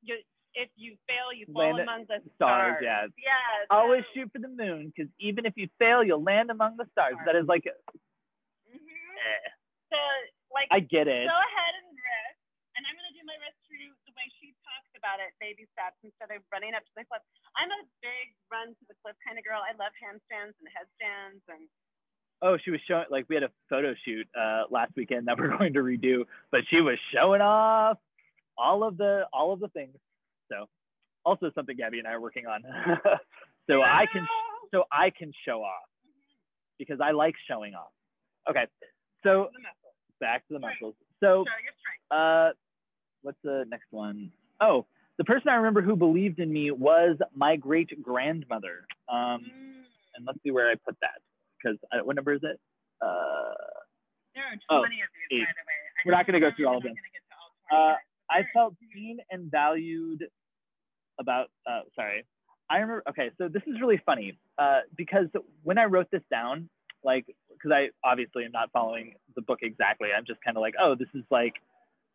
[0.00, 0.16] you
[0.56, 2.80] if you fail you fall Land- among the stars, stars.
[2.80, 3.04] yeah.
[3.20, 3.68] Yes.
[3.68, 7.20] Always shoot for the moon, because even if you fail, you'll land among the stars.
[7.28, 9.44] That is like, hmm eh,
[9.92, 10.00] So
[10.48, 11.28] like I get it.
[11.28, 12.40] go ahead and risk.
[12.80, 15.94] And I'm gonna do my risk through the way she talks about it, baby steps
[16.02, 17.22] instead of running up to the cliff.
[17.54, 19.62] I'm a big run to the cliff kind of girl.
[19.62, 21.70] I love handstands and headstands and
[22.42, 25.56] Oh, she was showing like we had a photo shoot uh, last weekend that we're
[25.56, 27.96] going to redo, but she was showing off
[28.58, 29.96] all of the all of the things.
[30.52, 30.66] So,
[31.24, 32.60] also something Gabby and I are working on.
[33.70, 34.26] so I can
[34.74, 35.88] so I can show off
[36.78, 37.88] because I like showing off.
[38.50, 38.66] Okay,
[39.22, 39.48] So
[40.20, 40.94] back to the muscles.
[41.20, 42.04] So Show your strength.
[42.10, 42.50] uh,
[43.22, 44.30] what's the next one?
[44.60, 44.84] Oh,
[45.18, 48.86] the person I remember who believed in me was my great grandmother.
[49.08, 49.42] Um,
[50.16, 51.20] and let's see where I put that
[51.58, 52.58] because what number is it?
[53.00, 53.54] Uh,
[54.34, 55.44] There are 20 oh, of these, eight.
[55.44, 55.76] by the way.
[55.76, 56.94] I We're not gonna go through all of them.
[56.94, 57.94] to all Uh.
[58.28, 60.24] I felt seen and valued
[61.20, 62.24] about, uh, sorry.
[62.68, 65.26] I remember, okay, so this is really funny uh, because
[65.62, 66.68] when I wrote this down,
[67.04, 70.08] like, because I obviously am not following the book exactly.
[70.16, 71.54] I'm just kind of like, oh, this is like,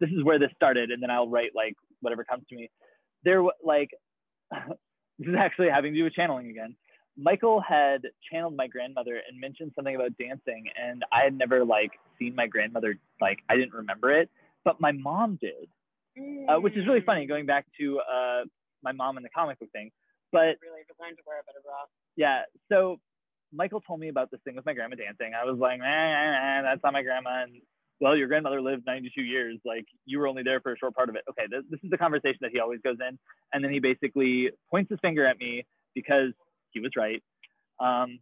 [0.02, 0.92] this is where this started.
[0.92, 2.70] And then I'll write like whatever comes to me.
[3.24, 3.92] There, wa- like,
[4.52, 6.76] this is actually having to do with channeling again.
[7.18, 11.92] Michael had channeled my grandmother and mentioned something about dancing, and I had never like
[12.18, 14.30] seen my grandmother like I didn't remember it,
[14.64, 15.68] but my mom did
[16.50, 18.44] uh, which is really funny going back to uh,
[18.84, 19.92] my mom and the comic book thing.
[20.32, 21.74] But Really learn to wear a bra.
[22.16, 23.00] yeah, so
[23.52, 25.34] Michael told me about this thing with my grandma dancing.
[25.36, 27.44] I was like, nah, nah, nah, that's not my grandma.
[27.44, 27.62] And
[28.02, 29.60] well, your grandmother lived 92 years.
[29.64, 31.22] Like you were only there for a short part of it.
[31.30, 33.18] Okay, this, this is the conversation that he always goes in.
[33.54, 36.34] And then he basically points his finger at me because
[36.72, 37.24] he was right.
[37.80, 38.20] Um,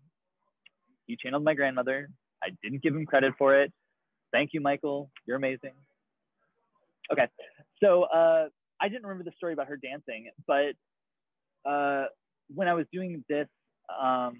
[1.07, 2.09] he channeled my grandmother.
[2.43, 3.71] I didn't give him credit for it.
[4.33, 5.09] Thank you, Michael.
[5.25, 5.71] You're amazing.
[7.11, 7.27] Okay,
[7.81, 8.49] so uh,
[8.79, 10.73] I didn't remember the story about her dancing, but
[11.67, 12.05] uh,
[12.53, 13.47] when I was doing this,
[13.99, 14.39] um,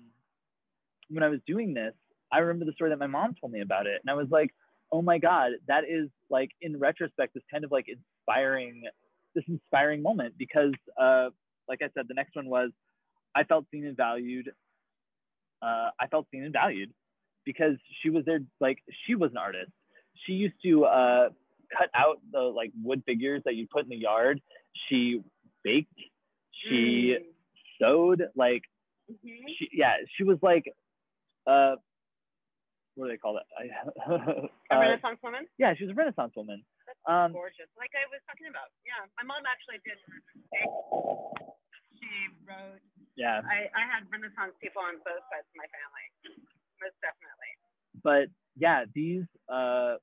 [1.09, 1.93] when I was doing this,
[2.31, 4.51] I remember the story that my mom told me about it, and I was like,
[4.91, 8.83] "Oh my God, that is like in retrospect, this kind of like inspiring,
[9.35, 11.29] this inspiring moment." Because, uh,
[11.67, 12.71] like I said, the next one was,
[13.35, 14.49] I felt seen and valued.
[15.61, 16.91] Uh, I felt seen and valued
[17.45, 18.39] because she was there.
[18.59, 19.71] Like she was an artist.
[20.25, 21.29] She used to uh,
[21.77, 24.41] cut out the like wood figures that you put in the yard.
[24.87, 25.21] She
[25.63, 25.93] baked.
[26.63, 27.25] She Mm.
[27.79, 28.23] sewed.
[28.35, 28.63] Like
[29.11, 29.43] Mhm.
[29.57, 30.65] she yeah she was like
[31.47, 31.75] uh
[32.99, 33.71] what do they call it I,
[34.75, 35.47] A uh, Renaissance woman?
[35.55, 37.71] yeah she was a renaissance woman That's um gorgeous.
[37.79, 38.67] Like I was talking about.
[38.83, 39.07] Yeah.
[39.15, 39.95] My mom actually did.
[41.95, 42.11] She
[42.43, 42.79] wrote.
[43.15, 46.05] yeah I, I had Renaissance people on both sides of my family.
[46.83, 47.51] Most definitely.
[48.03, 49.95] but yeah these uh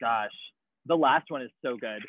[0.00, 0.34] gosh
[0.86, 2.02] the last one is so good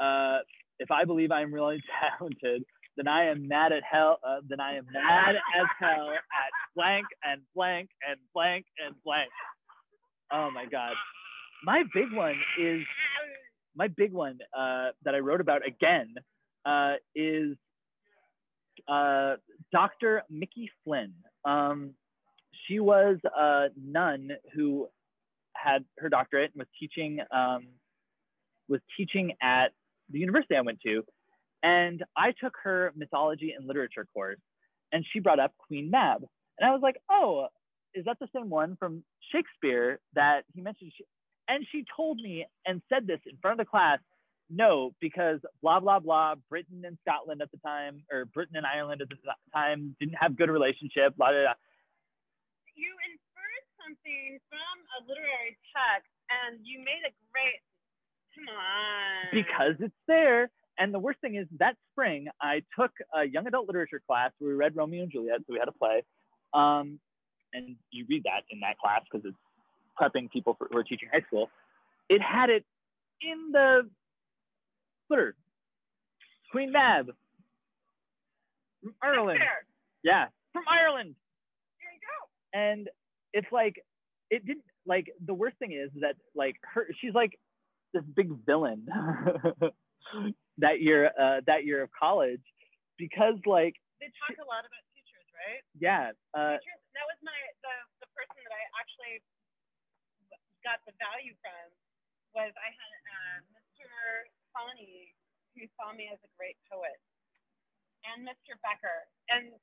[0.00, 0.38] uh
[0.78, 1.82] if i believe i'm really
[2.18, 2.62] talented
[2.96, 7.06] then i am mad at hell uh, then i am mad as hell at blank
[7.24, 9.30] and blank and blank and blank
[10.32, 10.92] oh my god
[11.64, 12.82] my big one is
[13.76, 16.14] my big one uh, that I wrote about again
[16.64, 17.56] uh, is
[18.88, 19.36] uh,
[19.72, 20.22] Dr.
[20.30, 21.12] Mickey Flynn.
[21.44, 21.94] Um,
[22.66, 24.88] she was a nun who
[25.54, 27.66] had her doctorate and was teaching um,
[28.68, 29.68] was teaching at
[30.10, 31.04] the university I went to,
[31.64, 34.38] and I took her mythology and literature course,
[34.92, 36.22] and she brought up Queen Mab,
[36.58, 37.48] and I was like, oh,
[37.94, 39.02] is that the same one from
[39.32, 40.92] Shakespeare that he mentioned?
[41.48, 43.98] And she told me and said this in front of the class
[44.50, 49.00] no because blah blah blah britain and scotland at the time or britain and ireland
[49.00, 49.16] at the
[49.54, 51.58] time didn't have good relationship blah blah blah
[52.76, 57.60] You inferred something from a literary text, and you made a great.
[58.34, 59.30] Come on.
[59.32, 63.66] because it's there and the worst thing is that spring i took a young adult
[63.66, 66.02] literature class where we read romeo and juliet so we had a play.
[66.52, 67.00] Um,
[67.52, 69.36] and you read that in that class because it's
[70.00, 71.50] prepping people for, who are teaching high school.
[72.08, 72.64] It had it
[73.20, 73.88] in the
[75.08, 75.34] footer.
[76.50, 77.06] Queen mab.
[78.82, 79.40] From ireland.
[80.02, 80.26] yeah.
[80.52, 81.14] From ireland.
[81.80, 82.58] There you go.
[82.58, 82.88] and
[83.32, 83.82] it's like
[84.30, 87.38] it didn't like the worst thing is that like her she's like
[87.92, 88.86] this big villain
[90.58, 92.42] that year uh that year of college
[92.98, 95.62] because like They talk a lot about teachers, right?
[95.80, 96.80] yeah uh teachers.
[96.94, 97.34] That was my
[97.66, 97.74] the
[98.04, 99.18] the person that I actually
[100.62, 101.66] got the value from
[102.32, 103.86] was I had uh, Mr.
[104.54, 105.12] Connie
[105.54, 106.98] who saw me as a great poet,
[108.10, 108.58] and Mr.
[108.58, 109.54] Becker and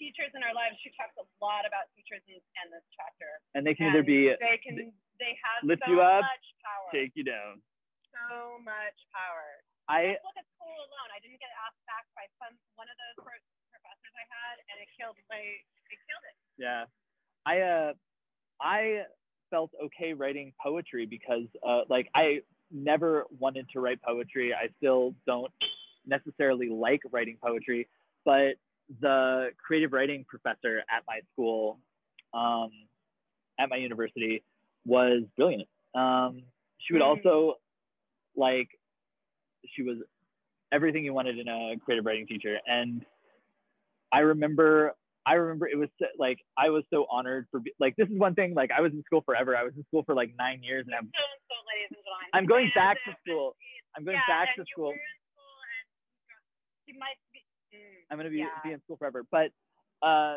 [0.00, 0.80] teachers in our lives.
[0.80, 3.28] She talks a lot about teachers in, in this chapter.
[3.52, 6.88] and they can either be they can they have lift so you up, much power.
[6.88, 7.60] take you down
[8.16, 9.60] so much power.
[9.90, 11.10] I Just look at school alone.
[11.10, 14.76] I didn't get asked back by some one of those pro- professors I had, and
[14.78, 16.36] it killed my it killed it.
[16.62, 16.84] yeah
[17.46, 17.92] i uh
[18.62, 19.02] i
[19.50, 22.38] felt okay writing poetry because uh like i
[22.70, 25.50] never wanted to write poetry i still don't
[26.06, 27.88] necessarily like writing poetry
[28.24, 28.54] but
[29.00, 31.78] the creative writing professor at my school
[32.34, 32.70] um
[33.58, 34.42] at my university
[34.86, 36.42] was brilliant um
[36.78, 37.06] she would Mm.
[37.16, 37.54] also
[38.36, 38.68] like
[39.74, 39.98] she was
[40.72, 43.04] everything you wanted in a creative writing teacher and
[44.12, 44.94] i remember
[45.26, 45.88] I remember it was
[46.18, 49.02] like I was so honored for like this is one thing like I was in
[49.04, 49.54] school forever.
[49.54, 52.00] I was in school for like nine years and I'm So and so, ladies and
[52.00, 52.30] gentlemen.
[52.32, 53.54] I'm going back to school.
[53.96, 54.88] I'm going back to school.
[54.88, 55.54] were in school
[56.88, 57.44] and might be.
[58.10, 59.24] I'm gonna be be in school forever.
[59.30, 59.52] But
[60.02, 60.36] uh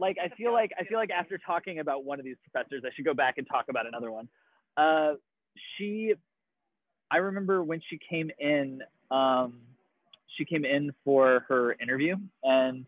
[0.00, 2.90] like I feel like I feel like after talking about one of these professors, I
[2.94, 4.28] should go back and talk about another one.
[4.76, 5.14] Uh,
[5.76, 6.14] she,
[7.10, 9.54] I remember when she came in, um,
[10.36, 12.86] she came in for her interview, and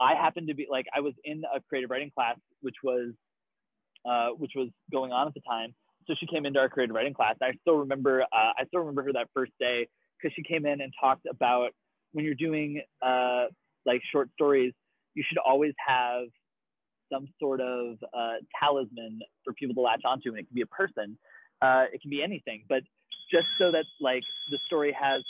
[0.00, 3.12] I happened to be like I was in a creative writing class, which was,
[4.04, 5.74] uh, which was going on at the time.
[6.06, 7.36] So she came into our creative writing class.
[7.40, 9.88] I still remember, uh, I still remember her that first day
[10.18, 11.70] because she came in and talked about
[12.12, 13.46] when you're doing uh,
[13.86, 14.72] like short stories
[15.14, 16.24] you should always have
[17.12, 20.66] some sort of uh, talisman for people to latch onto, and it can be a
[20.66, 21.16] person,
[21.62, 22.82] uh, it can be anything, but
[23.30, 25.22] just so that like the story has.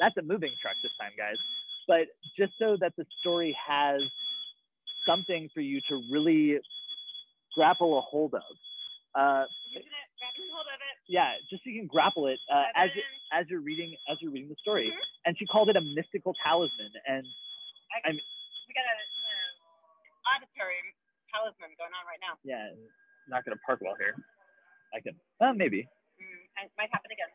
[0.00, 1.38] That's a moving truck this time, guys.
[1.86, 4.00] But just so that the story has
[5.06, 6.58] something for you to really
[7.54, 8.42] grapple a hold of.
[9.14, 10.96] Uh, Using it, grabbing hold of it.
[11.06, 14.32] yeah, just so you can grapple it uh, as you, as you're reading as you're
[14.34, 14.90] reading the story.
[14.90, 14.98] Mhm.
[15.26, 17.22] And she called it a mystical talisman, and
[17.94, 18.18] I, I'm-
[18.66, 20.82] we got a uh, auditory
[21.30, 22.34] talisman going on right now.
[22.42, 22.74] yeah,
[23.30, 24.16] not gonna park well here.
[24.92, 25.86] I can, uh, maybe.
[26.62, 27.28] It might happen again.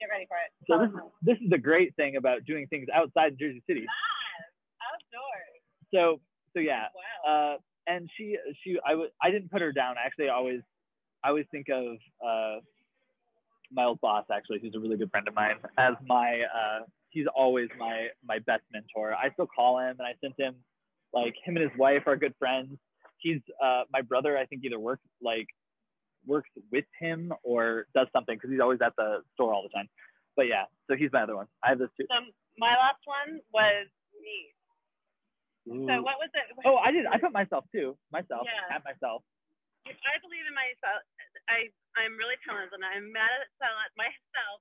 [0.00, 0.50] Get ready for it.
[0.70, 1.10] So this, Talisman.
[1.22, 3.80] this is the great thing about doing things outside Jersey City.
[3.80, 4.46] Live,
[4.86, 5.58] outdoors.
[5.92, 6.20] So
[6.54, 6.86] so yeah,
[7.26, 7.54] Wow.
[7.56, 7.56] uh,
[7.92, 9.96] and she she I was I didn't put her down.
[9.98, 10.60] Actually, I always
[11.24, 12.60] I always think of uh,
[13.72, 17.26] my old boss actually, who's a really good friend of mine, as my uh, he's
[17.34, 19.14] always my my best mentor.
[19.14, 20.54] I still call him and I sent him
[21.12, 22.78] like him and his wife are good friends.
[23.18, 24.38] He's uh, my brother.
[24.38, 25.46] I think either works like
[26.28, 29.88] works with him or does something because he's always at the store all the time.
[30.36, 31.48] But yeah, so he's my other one.
[31.64, 32.06] I have this too.
[32.06, 32.20] so
[32.60, 33.88] my last one was
[34.20, 34.52] me.
[35.68, 36.46] So what was it?
[36.64, 37.04] Oh, I did.
[37.04, 37.96] I put myself too.
[38.08, 38.76] Myself Yeah.
[38.76, 39.24] at myself.
[39.88, 41.00] I believe in myself,
[41.48, 44.60] I I'm really talented, and I'm mad at at myself,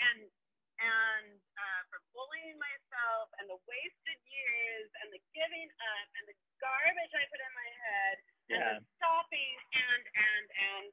[0.00, 0.28] and
[0.76, 6.36] and uh, for bullying myself, and the wasted years, and the giving up, and the
[6.60, 8.16] garbage I put in my head,
[8.52, 10.86] and the stopping, and and and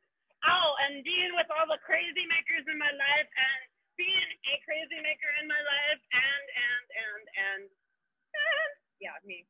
[0.48, 3.60] oh, and being with all the crazy makers in my life, and
[3.96, 9.46] being a crazy maker in my life, and and and and, and yeah, me,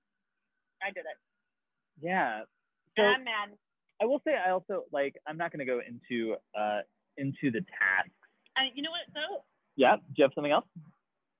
[0.81, 1.19] I did it.
[2.01, 2.43] Yeah.
[2.97, 3.55] So I'm mad.
[4.01, 6.81] I will say I also like I'm not gonna go into uh
[7.17, 8.13] into the tasks.
[8.57, 9.45] And you know what though?
[9.77, 9.97] Yeah.
[9.97, 10.67] Do you have something else?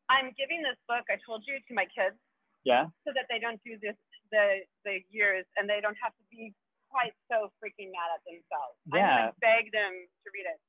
[0.10, 2.18] I'm giving this book I told you to my kids
[2.64, 2.90] Yeah.
[3.06, 3.98] so that they don't do this
[4.32, 6.54] the the years and they don't have to be
[6.94, 8.78] quite so freaking mad at themselves.
[8.94, 9.18] I'm Yeah.
[9.34, 10.62] gonna beg them to read it.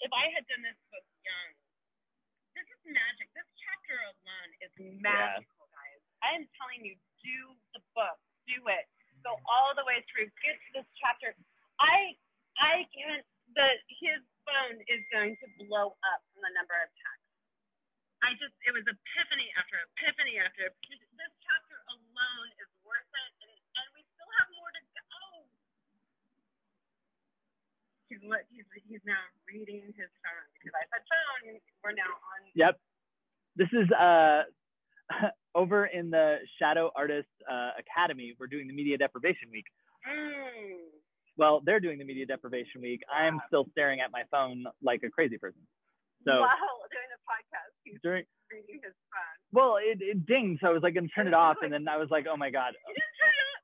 [0.00, 1.50] If I had done this book young,
[2.56, 3.28] this is magic.
[3.36, 6.02] This chapter alone is magical, guys.
[6.24, 7.38] I am telling you, do
[7.76, 8.86] the book, do it.
[9.24, 10.30] Go all the way through.
[10.42, 11.36] Get to this chapter.
[11.80, 12.16] I
[12.58, 13.26] I can't.
[13.56, 13.68] The
[14.02, 17.28] his phone is going to blow up from the number of texts.
[18.24, 21.06] I just it was epiphany after epiphany after epiphany.
[21.20, 25.46] this chapter alone is worth it, and, and we still have more to go.
[28.08, 31.60] He's he's he's now reading his phone because I said phone.
[31.84, 32.40] We're now on.
[32.56, 32.80] Yep.
[33.56, 34.48] This is uh
[35.54, 38.34] over in the Shadow Artist uh, Academy.
[38.38, 39.64] We're doing the Media Deprivation Week.
[40.04, 40.88] Mm.
[41.36, 43.00] Well, they're doing the Media Deprivation Week.
[43.06, 45.62] I'm still staring at my phone like a crazy person.
[46.26, 49.38] So While doing a podcast, he's during reading his phone.
[49.54, 51.96] well, it, it dinged, so I was like gonna turn it off, and then I
[51.96, 52.74] was like, oh my god.
[52.74, 53.60] You didn't turn it up.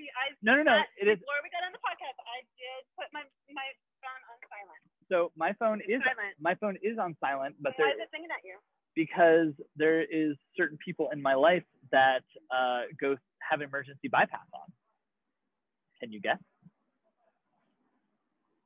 [0.00, 0.80] See, I No, no, no.
[0.96, 1.99] It is Before we got on the podcast,
[2.40, 3.20] I did put my
[3.52, 3.68] my
[4.00, 4.80] phone on silent.
[5.12, 6.32] so my phone is silent.
[6.40, 8.56] my phone is on silent, but Why there is it singing at you?
[8.96, 11.62] because there is certain people in my life
[11.92, 13.14] that uh, go
[13.44, 14.68] have emergency bypass on.
[16.00, 16.40] Can you guess?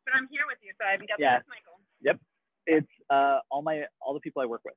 [0.07, 1.39] But I'm here with you, so I haven't got Yeah.
[1.43, 1.77] this, Michael.
[2.07, 2.18] Yep,
[2.66, 4.77] it's uh, all my all the people I work with.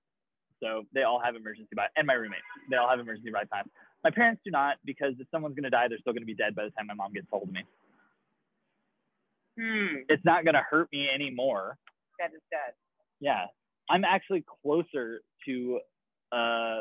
[0.63, 2.41] So they all have emergency by and my roommates.
[2.71, 3.67] They all have emergency bypass.
[4.03, 6.63] My parents do not because if someone's gonna die, they're still gonna be dead by
[6.65, 7.61] the time my mom gets hold of me.
[9.57, 10.05] Hmm.
[10.09, 11.77] It's not gonna hurt me anymore.
[12.19, 12.73] That is dead.
[13.19, 13.45] Yeah,
[13.89, 15.79] I'm actually closer to
[16.31, 16.79] uh,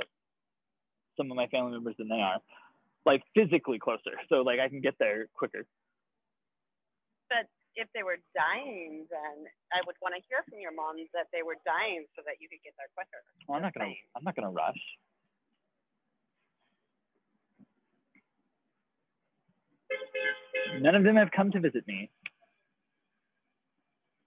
[1.17, 2.39] some of my family members than they are,
[3.05, 4.21] like physically closer.
[4.29, 5.65] So like I can get there quicker.
[7.29, 11.29] But if they were dying, then I would want to hear from your mom that
[11.33, 13.21] they were dying so that you could get there quicker.
[13.49, 13.93] Well, I'm not gonna.
[14.17, 14.81] I'm not gonna rush.
[20.81, 22.11] None of them have come to visit me.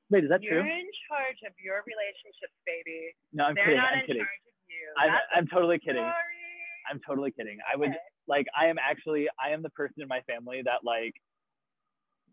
[0.09, 0.69] Wait, is that You're true?
[0.69, 3.13] in charge of your relationships, baby.
[3.33, 3.77] No, I'm They're kidding.
[3.81, 4.25] not I'm in kidding.
[4.25, 4.85] charge of you.
[4.97, 6.01] I'm, That's I'm totally kidding.
[6.01, 6.41] story.
[6.89, 7.57] I'm totally kidding.
[7.61, 7.97] I would Okay.
[8.27, 11.13] Like I am actually I am the person in my family that like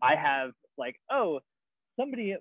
[0.01, 1.41] I have like oh
[1.97, 2.37] somebody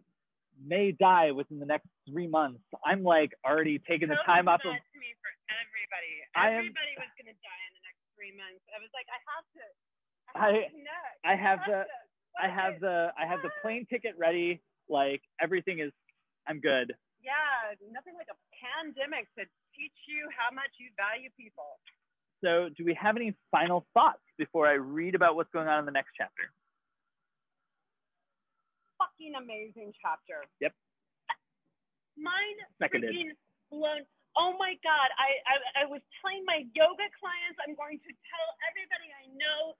[0.61, 2.61] may die within the next three months.
[2.85, 6.13] I'm like already taking the time off of to me for everybody.
[6.37, 8.61] I am- Everybody was gonna die in the next three months.
[8.73, 9.65] I was like, I have to.
[10.33, 11.17] I, I- have connect.
[11.25, 11.81] I have have the.
[12.37, 14.61] I have the I have the plane ticket ready.
[14.89, 15.93] Like everything is
[16.47, 16.95] I'm good.
[17.23, 19.43] Yeah, nothing like a pandemic to
[19.75, 21.83] teach you how much you value people.
[22.45, 25.87] So do we have any final thoughts before I read about what's going on in
[25.87, 26.55] the next chapter?
[29.03, 30.47] Fucking amazing chapter.
[30.63, 30.73] Yep.
[32.17, 33.11] Mind Seconded.
[33.11, 33.35] freaking
[33.69, 34.07] blown.
[34.37, 35.09] Oh my god!
[35.17, 39.73] I, I I was telling my yoga clients I'm going to tell everybody I know.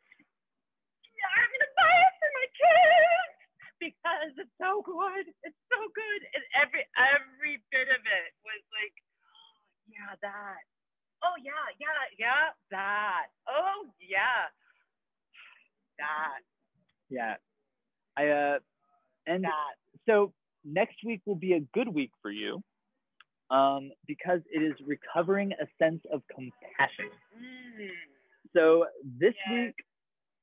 [1.13, 3.36] "Yeah, I'm gonna buy it for my kids
[3.81, 5.27] because it's so good.
[5.45, 6.21] It's so good.
[6.35, 9.57] And every every bit of it was like, oh,
[9.89, 10.63] yeah, that.
[11.25, 13.27] Oh yeah, yeah, yeah, that.
[13.49, 14.53] Oh yeah,
[15.99, 16.41] that,
[17.09, 17.37] Yeah.
[18.17, 18.59] I uh
[19.27, 19.75] and that.
[20.07, 20.33] so
[20.65, 22.63] next week will be a good week for you.
[23.51, 27.07] Um, because it is recovering a sense of compassion.
[27.31, 27.95] Mm.
[28.55, 29.71] So this Yes.
[29.71, 29.77] week,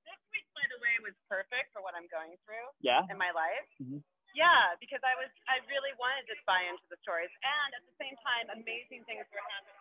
[0.07, 3.29] This week, by the way, was perfect for what I'm going through yeah, in my
[3.35, 3.67] life.
[3.77, 3.99] Mhm.
[4.33, 7.95] Yeah, because I was, I really wanted to buy into the stories, and at the
[8.01, 9.77] same time, amazing things were happening.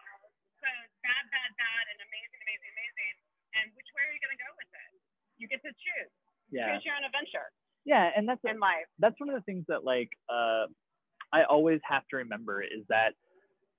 [0.60, 0.68] So
[1.00, 3.14] bad, bad, bad, and amazing, amazing, amazing.
[3.56, 4.90] And which way are you gonna go with it?
[5.40, 6.12] You get to choose.
[6.52, 7.48] yeah, Choose your own adventure
[7.84, 8.86] yeah, and that's in life.
[8.98, 10.66] that's one of the things that like uh,
[11.32, 13.14] I always have to remember is that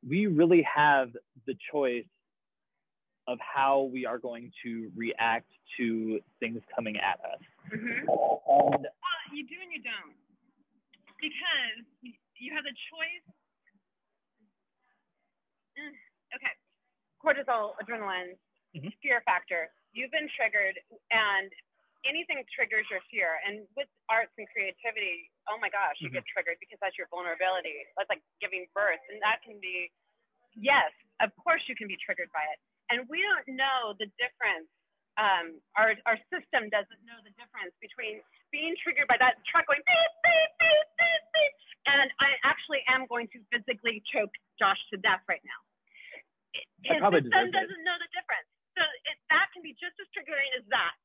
[0.08, 1.10] we really have
[1.48, 2.06] the choice
[3.28, 5.48] of how we are going to react
[5.78, 7.42] to things coming at us.
[7.72, 8.04] Mm-hmm.
[8.04, 10.16] And Well, you do and you don't.
[11.22, 13.26] Because you have the choice.
[15.80, 15.96] Mm,
[16.36, 16.54] okay.
[17.24, 18.36] Cortisol, adrenaline,
[18.76, 18.92] Mhm.
[19.02, 19.72] fear factor.
[19.94, 20.78] You've been triggered,
[21.12, 21.54] and
[22.04, 23.40] anything triggers your fear.
[23.46, 27.86] And with arts and creativity, oh my gosh, you get triggered because that's your vulnerability.
[27.96, 29.00] That's like giving birth.
[29.10, 29.92] And that can be,
[30.54, 32.60] yes, of course you can be triggered by it.
[32.94, 34.70] And we don't know the difference
[35.18, 39.82] um, our our system doesn't know the difference between being triggered by that truck going
[39.86, 41.54] beep beep beep beep beep,
[41.86, 45.60] and I actually am going to physically choke Josh to death right now.
[46.90, 47.54] I probably system it.
[47.54, 50.98] doesn't know the difference, so it, that can be just as triggering as that.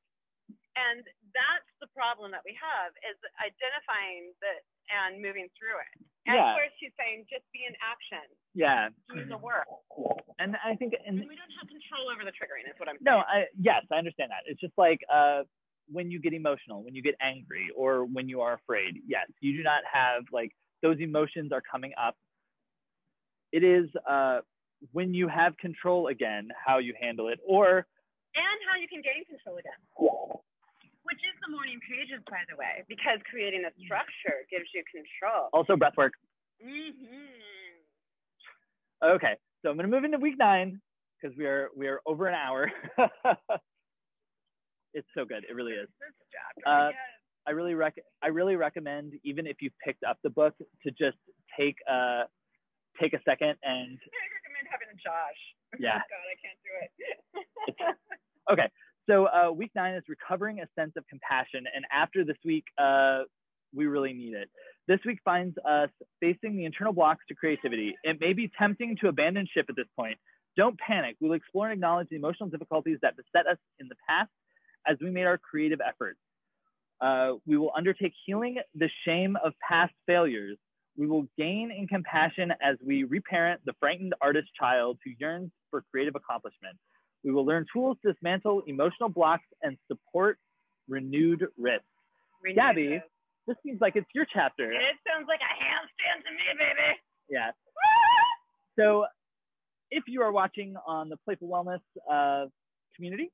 [0.77, 1.03] And
[1.35, 4.53] that's the problem that we have is identifying the
[4.89, 5.93] and moving through it.
[6.25, 6.51] And Yeah.
[6.53, 9.65] of course, she's saying just be in action, yeah, do the work.
[10.39, 12.65] and I think and And we don't have control over the triggering.
[12.69, 13.05] Is what I'm saying.
[13.05, 14.45] No, I, yes, I understand that.
[14.45, 15.43] It's just like uh,
[15.91, 19.01] when you get emotional, when you get angry, or when you are afraid.
[19.07, 22.15] Yes, you do not have like those emotions are coming up.
[23.51, 24.39] It is uh,
[24.91, 27.85] when you have control again, how you handle it, or
[28.35, 29.79] and how you can gain control again.
[31.03, 35.49] Which is the morning pages, by the way, because creating a structure gives you control.
[35.53, 36.13] also breath work.
[36.61, 37.49] Mm-hmm.
[39.15, 40.81] Okay, so I'm gonna move into week nine
[41.21, 42.71] because we are we are over an hour.
[44.93, 45.87] it's so good, it really is.
[46.65, 46.89] Uh.
[47.47, 51.17] I really rec I really recommend even if you picked up the book to just
[51.57, 52.23] take uh
[53.01, 55.41] take a second and I recommend having a Josh.
[55.79, 55.97] Yeah.
[55.97, 58.53] Oh God, I can't do it.
[58.53, 58.69] okay.
[59.07, 63.21] So uh, week nine is recovering a sense of compassion, and after this week, uh,
[63.73, 64.49] we really need it.
[64.87, 67.93] This week finds us facing the internal blocks to creativity.
[68.03, 70.17] It may be tempting to abandon ship at this point.
[70.57, 71.17] Don't panic.
[71.21, 74.29] We'll explore and acknowledge the emotional difficulties that beset us in the past
[74.89, 76.19] as we made our creative efforts.
[77.01, 80.57] Uh, we will undertake healing the shame of past failures.
[80.97, 85.83] We will gain in compassion as we reparent the frightened artist child who yearns for
[85.91, 86.75] creative accomplishment.
[87.23, 90.37] We will learn tools to dismantle emotional blocks and support
[90.89, 91.85] renewed risks.
[92.43, 92.87] Renew Gabby.
[92.87, 93.01] this.
[93.47, 94.71] This seems like it's your chapter.
[94.71, 96.99] It sounds like a handstand to me, baby.
[97.29, 97.51] Yeah.
[98.77, 99.05] So,
[99.91, 101.79] if you are watching on the Playful Wellness
[102.09, 102.47] uh,
[102.95, 103.31] community,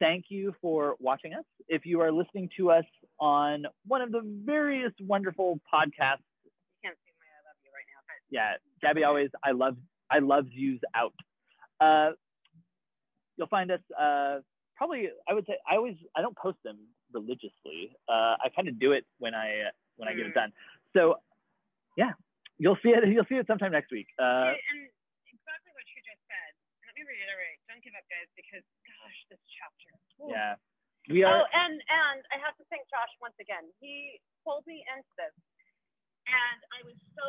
[0.00, 1.44] thank you for watching us.
[1.68, 2.84] If you are listening to us
[3.20, 6.50] on one of the various wonderful podcasts, You
[6.82, 9.76] can't see my I love you right now, but yeah, Gabby always I love
[10.10, 11.14] I loves yous out.
[11.80, 12.12] Uh,
[13.36, 14.38] you'll find us uh,
[14.76, 16.78] probably I would say I always I don't post them
[17.12, 17.94] religiously.
[18.08, 20.34] Uh, I kind of do it when I when I get it Mm.
[20.34, 20.52] done.
[20.94, 21.16] So
[21.96, 22.12] yeah,
[22.58, 24.08] you'll see it you'll see it sometime next week.
[24.18, 24.90] Uh, and
[25.30, 26.52] exactly what you just said.
[26.86, 29.83] Let me reiterate: don't give up, guys, because gosh, this chapter.
[30.28, 30.54] Yeah,
[31.10, 31.42] we are.
[31.42, 33.66] Oh, and and I have to thank Josh once again.
[33.80, 35.34] He pulled me into this,
[36.28, 37.28] and I was so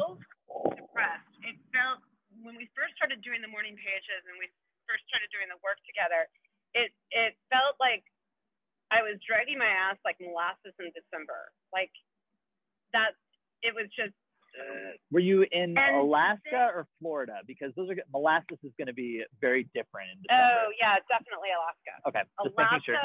[0.76, 1.32] depressed.
[1.46, 2.02] It felt
[2.44, 4.50] when we first started doing the morning pages and we
[4.90, 6.28] first started doing the work together.
[6.76, 8.04] it it felt like
[8.92, 11.52] I was dragging my ass like molasses in December.
[11.74, 11.94] Like
[12.94, 13.16] that,
[13.64, 14.16] it was just.
[15.12, 17.42] Were you in And Alaska or Florida?
[17.46, 20.44] Because those are molasses is going to be very different in December.
[20.44, 21.94] oh yeah, definitely Alaska.
[22.08, 23.00] Okay, just Alaska, making sure.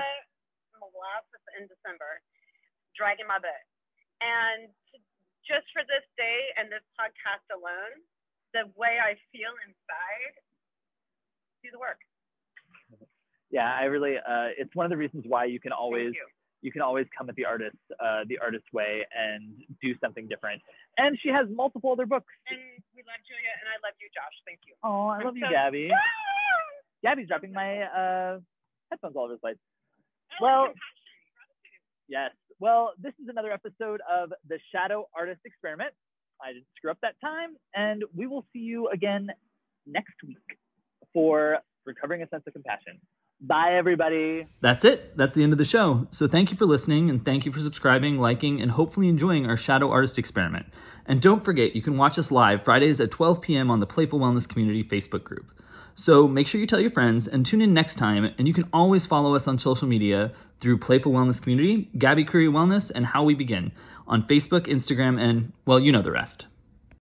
[0.80, 2.22] molasses in December,
[2.96, 3.62] dragging my butt.
[4.20, 4.70] And
[5.48, 8.04] just for this day and this podcast alone,
[8.52, 10.34] the way I feel inside,
[11.62, 12.00] do the work.
[13.50, 14.16] Yeah, I really.
[14.16, 16.26] Uh, it's one of the reasons why you can always you.
[16.62, 20.62] you can always come at the artist uh, the artist way and do something different.
[21.00, 22.28] And she has multiple other books.
[22.48, 22.58] And
[22.94, 24.36] we love Julia, and I love you, Josh.
[24.44, 24.74] Thank you.
[24.84, 25.88] Oh, I I'm love you, so- Gabby.
[27.02, 28.38] Gabby's dropping my uh,
[28.90, 29.56] headphones all over the place.
[30.40, 30.68] Oh, Well-
[32.08, 32.32] Yes.
[32.58, 35.94] Well, this is another episode of the Shadow Artist Experiment.
[36.42, 39.30] I didn't screw up that time, and we will see you again
[39.86, 40.58] next week
[41.14, 43.00] for Recovering a Sense of Compassion.
[43.42, 44.46] Bye, everybody.
[44.60, 45.16] That's it.
[45.16, 46.06] That's the end of the show.
[46.10, 49.56] So thank you for listening and thank you for subscribing, liking, and hopefully enjoying our
[49.56, 50.66] Shadow Artist experiment.
[51.06, 53.70] And don't forget, you can watch us live Fridays at 12 p.m.
[53.70, 55.50] on the Playful Wellness Community Facebook group.
[55.94, 58.32] So make sure you tell your friends and tune in next time.
[58.36, 62.46] And you can always follow us on social media through Playful Wellness Community, Gabby Curry
[62.46, 63.72] Wellness, and How We Begin
[64.06, 66.46] on Facebook, Instagram, and, well, you know the rest.